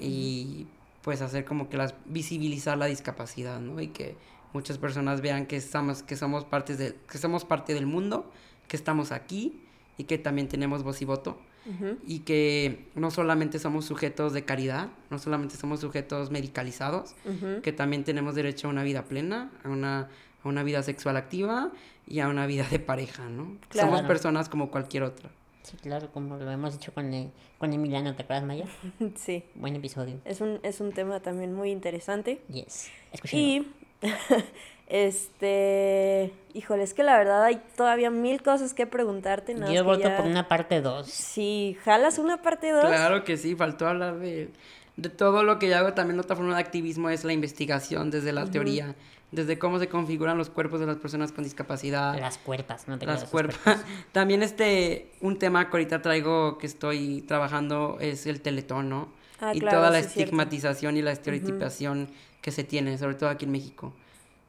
[0.00, 0.66] y
[1.02, 3.80] pues hacer como que las visibilizar la discapacidad, ¿no?
[3.80, 4.16] Y que
[4.52, 8.30] muchas personas vean que estamos que somos partes de que somos parte del mundo,
[8.66, 9.62] que estamos aquí
[9.96, 11.98] y que también tenemos voz y voto Ujú.
[12.06, 17.60] y que no solamente somos sujetos de caridad, no solamente somos sujetos medicalizados, Ujú.
[17.62, 20.08] que también tenemos derecho a una vida plena, a una,
[20.42, 21.70] a una vida sexual activa
[22.06, 23.56] y a una vida de pareja, ¿no?
[23.68, 23.88] Claro.
[23.90, 25.30] Somos personas como cualquier otra.
[25.62, 28.64] Sí, claro, como lo hemos dicho con, el- con Emiliano, ¿te acuerdas, Maya?
[29.16, 30.18] Sí, Buen episodio.
[30.24, 32.40] es un, es un tema también muy interesante.
[32.48, 32.88] Yes.
[33.12, 33.44] Escúchenlo.
[33.46, 33.68] Y,
[34.88, 39.54] este, híjole, es que la verdad hay todavía mil cosas que preguntarte.
[39.54, 41.06] nada Yo voto ya- por una parte 2.
[41.08, 42.84] Sí, ¿jalas una parte 2?
[42.84, 44.50] Claro que sí, faltó hablar de,
[44.96, 45.94] de todo lo que yo hago.
[45.94, 48.94] También otra forma de activismo es la investigación desde la teoría,
[49.30, 52.18] desde cómo se configuran los cuerpos de las personas con discapacidad.
[52.18, 53.84] Las cuerpas, no te las cuerpas.
[54.12, 59.12] También este, un tema que ahorita traigo que estoy trabajando es el teletón, ¿no?
[59.40, 60.20] Ah, y claro, toda la sí, cierto.
[60.24, 62.08] estigmatización y la estereotipación
[62.40, 63.92] que se tiene, sobre todo aquí en México.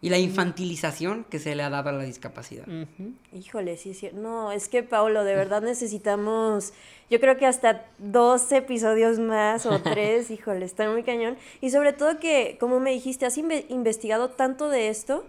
[0.01, 2.65] Y la infantilización que se le ha dado a la discapacidad.
[2.67, 3.11] Ujú.
[3.33, 4.09] Híjole, sí, sí.
[4.13, 6.73] No, es que, Paulo, de verdad necesitamos,
[7.09, 11.37] yo creo que hasta dos episodios más o tres, híjole, está muy cañón.
[11.59, 15.25] Y sobre todo que, como me dijiste, has inve- investigado tanto de esto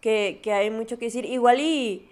[0.00, 1.24] que, que hay mucho que decir.
[1.24, 2.08] Igual y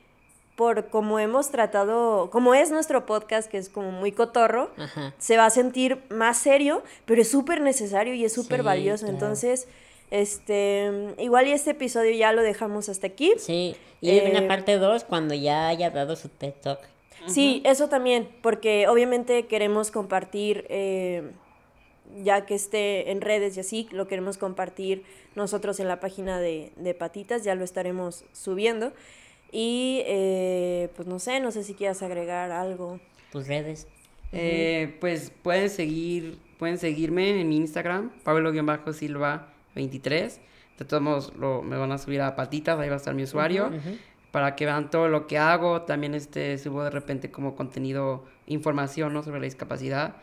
[0.55, 5.13] por como hemos tratado, como es nuestro podcast, que es como muy cotorro, Ajá.
[5.19, 9.03] se va a sentir más serio, pero es súper necesario y es súper Sí, valioso.
[9.07, 9.13] claro.
[9.15, 9.69] Entonces,
[10.11, 13.33] este, igual y este episodio ya lo dejamos hasta aquí.
[13.39, 16.81] Sí, y hay Eh, una parte 2 cuando ya haya dado su TED Talk.
[17.27, 21.33] Sí, eso también, porque obviamente queremos compartir, eh,
[22.23, 25.03] ya que esté en redes y así, lo queremos compartir
[25.35, 28.93] nosotros en la página de, de Patitas, ya lo estaremos subiendo.
[29.51, 33.01] Y Y pues no sé, no sé si quieras agregar algo.
[33.33, 33.87] Tus redes.
[34.33, 38.13] Eh, pues pueden seguir, pueden seguirme en mi Instagram,
[39.77, 40.39] Pablo-Silva23.
[40.79, 43.23] De todos modos, lo, me van a subir a patitas, ahí va a estar mi
[43.23, 43.71] usuario.
[44.31, 45.83] Para que vean todo lo que hago.
[45.83, 49.23] También este, subo de repente como contenido, información ¿no?
[49.23, 50.17] sobre la discapacidad.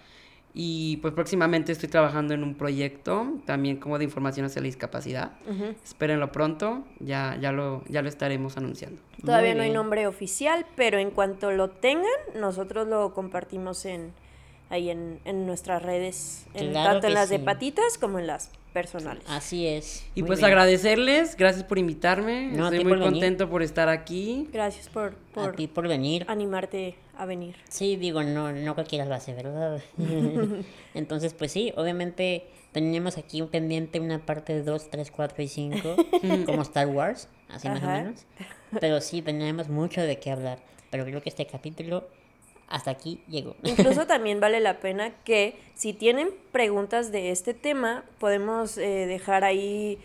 [0.56, 5.32] Y pues próximamente estoy trabajando en un proyecto también como de información hacia la discapacidad.
[5.50, 5.74] Ujú.
[5.84, 9.02] Espérenlo pronto, ya, ya, lo, ya lo estaremos anunciando.
[9.26, 12.06] Todavía no hay nombre oficial, pero en cuanto lo tengan,
[12.40, 14.12] nosotros lo compartimos en
[14.70, 18.52] ahí en, en nuestras redes, en- Claro tanto en las de patitas como en las
[18.74, 19.24] personales.
[19.28, 20.06] Así es.
[20.16, 20.52] Y Muy pues bien.
[20.52, 22.48] agradecerles, gracias por invitarme.
[22.52, 23.12] No, Estoy muy por venir.
[23.14, 24.50] contento por estar aquí.
[24.52, 26.26] Gracias por, A por ti por venir.
[26.28, 27.56] animarte a venir.
[27.70, 29.82] Sí, digo, no, no cualquiera lo hace, ¿verdad?
[30.94, 35.96] Entonces, pues sí, obviamente tenemos aquí un pendiente una parte 2, 3, 4 y 5,
[36.46, 38.26] como Star Wars, así más o menos.
[38.80, 40.60] Pero sí, tenemos mucho de qué hablar.
[40.90, 42.08] Pero creo que este capítulo
[42.74, 43.56] hasta aquí llegó.
[43.64, 49.44] Incluso también vale la pena que si tienen preguntas de este tema, podemos eh, dejar
[49.44, 50.00] ahí,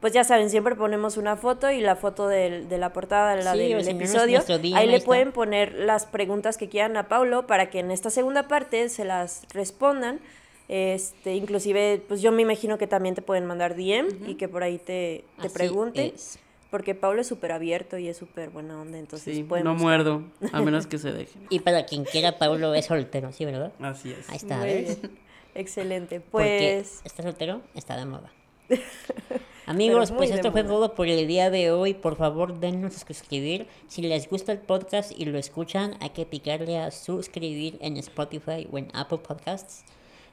[0.00, 3.52] pues ya saben, siempre ponemos una foto y la foto del- de la portada la
[3.52, 4.42] Sí, del si episodio.
[4.74, 5.06] ahí le está.
[5.06, 9.04] pueden poner las preguntas que quieran a Paulo para que en esta segunda parte se
[9.04, 10.20] las respondan.
[10.68, 14.62] Este, inclusive, pues yo me imagino que también te pueden mandar DM y que por
[14.62, 16.12] ahí te, te Así pregunten.
[16.14, 16.38] es.
[16.70, 20.60] Porque Paulo es súper abierto y es súper buena onda, entonces Sí, no muerdo, a
[20.62, 21.42] menos que se dejen.
[21.50, 23.72] Y para quien quiera, Pablo es soltero, ¿sí, verdad?
[23.80, 24.28] Así es.
[24.30, 25.00] Ahí está, Muy ¿ves?
[25.00, 25.18] bien.
[25.54, 26.20] Excelente.
[26.20, 28.30] Porque Pues está soltero, está de moda.
[29.66, 31.94] Amigos, pues esto fue todo por el día de hoy.
[31.94, 33.66] Por favor, denos a suscribir.
[33.86, 38.66] Si les gusta el podcast y lo escuchan, hay que picarle a suscribir en Spotify
[38.72, 39.84] o en Apple Podcasts.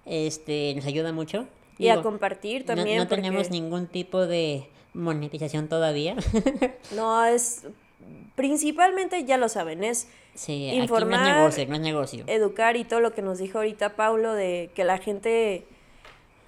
[0.05, 1.47] Este, nos ayuda mucho.
[1.77, 2.97] Y a compartir también.
[2.97, 4.67] No, tenemos porque- ningún tipo de
[4.97, 6.15] monetización todavía.
[6.95, 7.63] No, es
[8.35, 12.23] principalmente ya lo saben, es Sí, informar, aquí no es negocio, no es negocio.
[12.27, 15.65] educar y todo lo que nos dijo ahorita Paulo de que la gente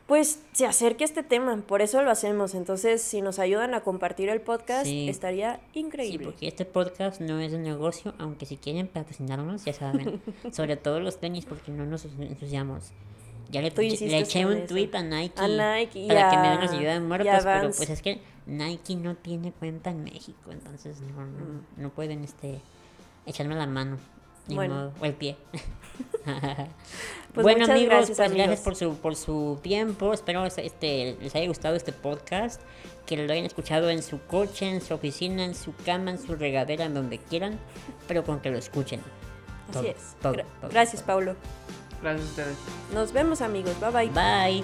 [0.06, 2.56] pues se acerque a este tema, por eso lo hacemos.
[2.56, 5.08] Entonces, si nos ayudan a compartir el podcast, Sí.
[5.08, 6.26] estaría Sí, increíble.
[6.26, 10.20] porque este podcast no es de negocio, aunque si quieren patrocinarnos, ya saben.
[10.52, 12.86] Sobre todo los tenis, porque no nos ensuciamos.
[13.52, 14.68] Ya le, le eché un eso.
[14.68, 17.72] tweet a Nike, A Nike y para que me den las ayudas de muertos, pero
[17.72, 21.62] pues es que Nike no tiene cuenta en México, entonces no, no, Mm.
[21.78, 22.62] no pueden este
[23.26, 23.98] echarme la mano.
[24.48, 24.76] Ni Bueno.
[24.76, 25.36] modo, o el pie.
[27.34, 28.48] Pues bueno amigos, gracias, pues amigos.
[28.48, 30.14] gracias por su, por su tiempo.
[30.14, 32.60] Espero este, les haya gustado este podcast.
[33.06, 36.36] Que lo hayan escuchado en su coche, en su oficina, en su cama, en su
[36.36, 37.60] regadera, en donde quieran.
[38.08, 39.00] Pero con que lo escuchen.
[39.00, 40.16] Así Todo, es.
[40.22, 41.04] todo, Gra- todo, Gracias.
[41.04, 41.36] Paulo.
[42.02, 42.58] Gracias a ustedes.
[42.94, 43.80] Nos vemos, amigos.
[43.80, 44.10] Bye bye.
[44.10, 44.64] Bye.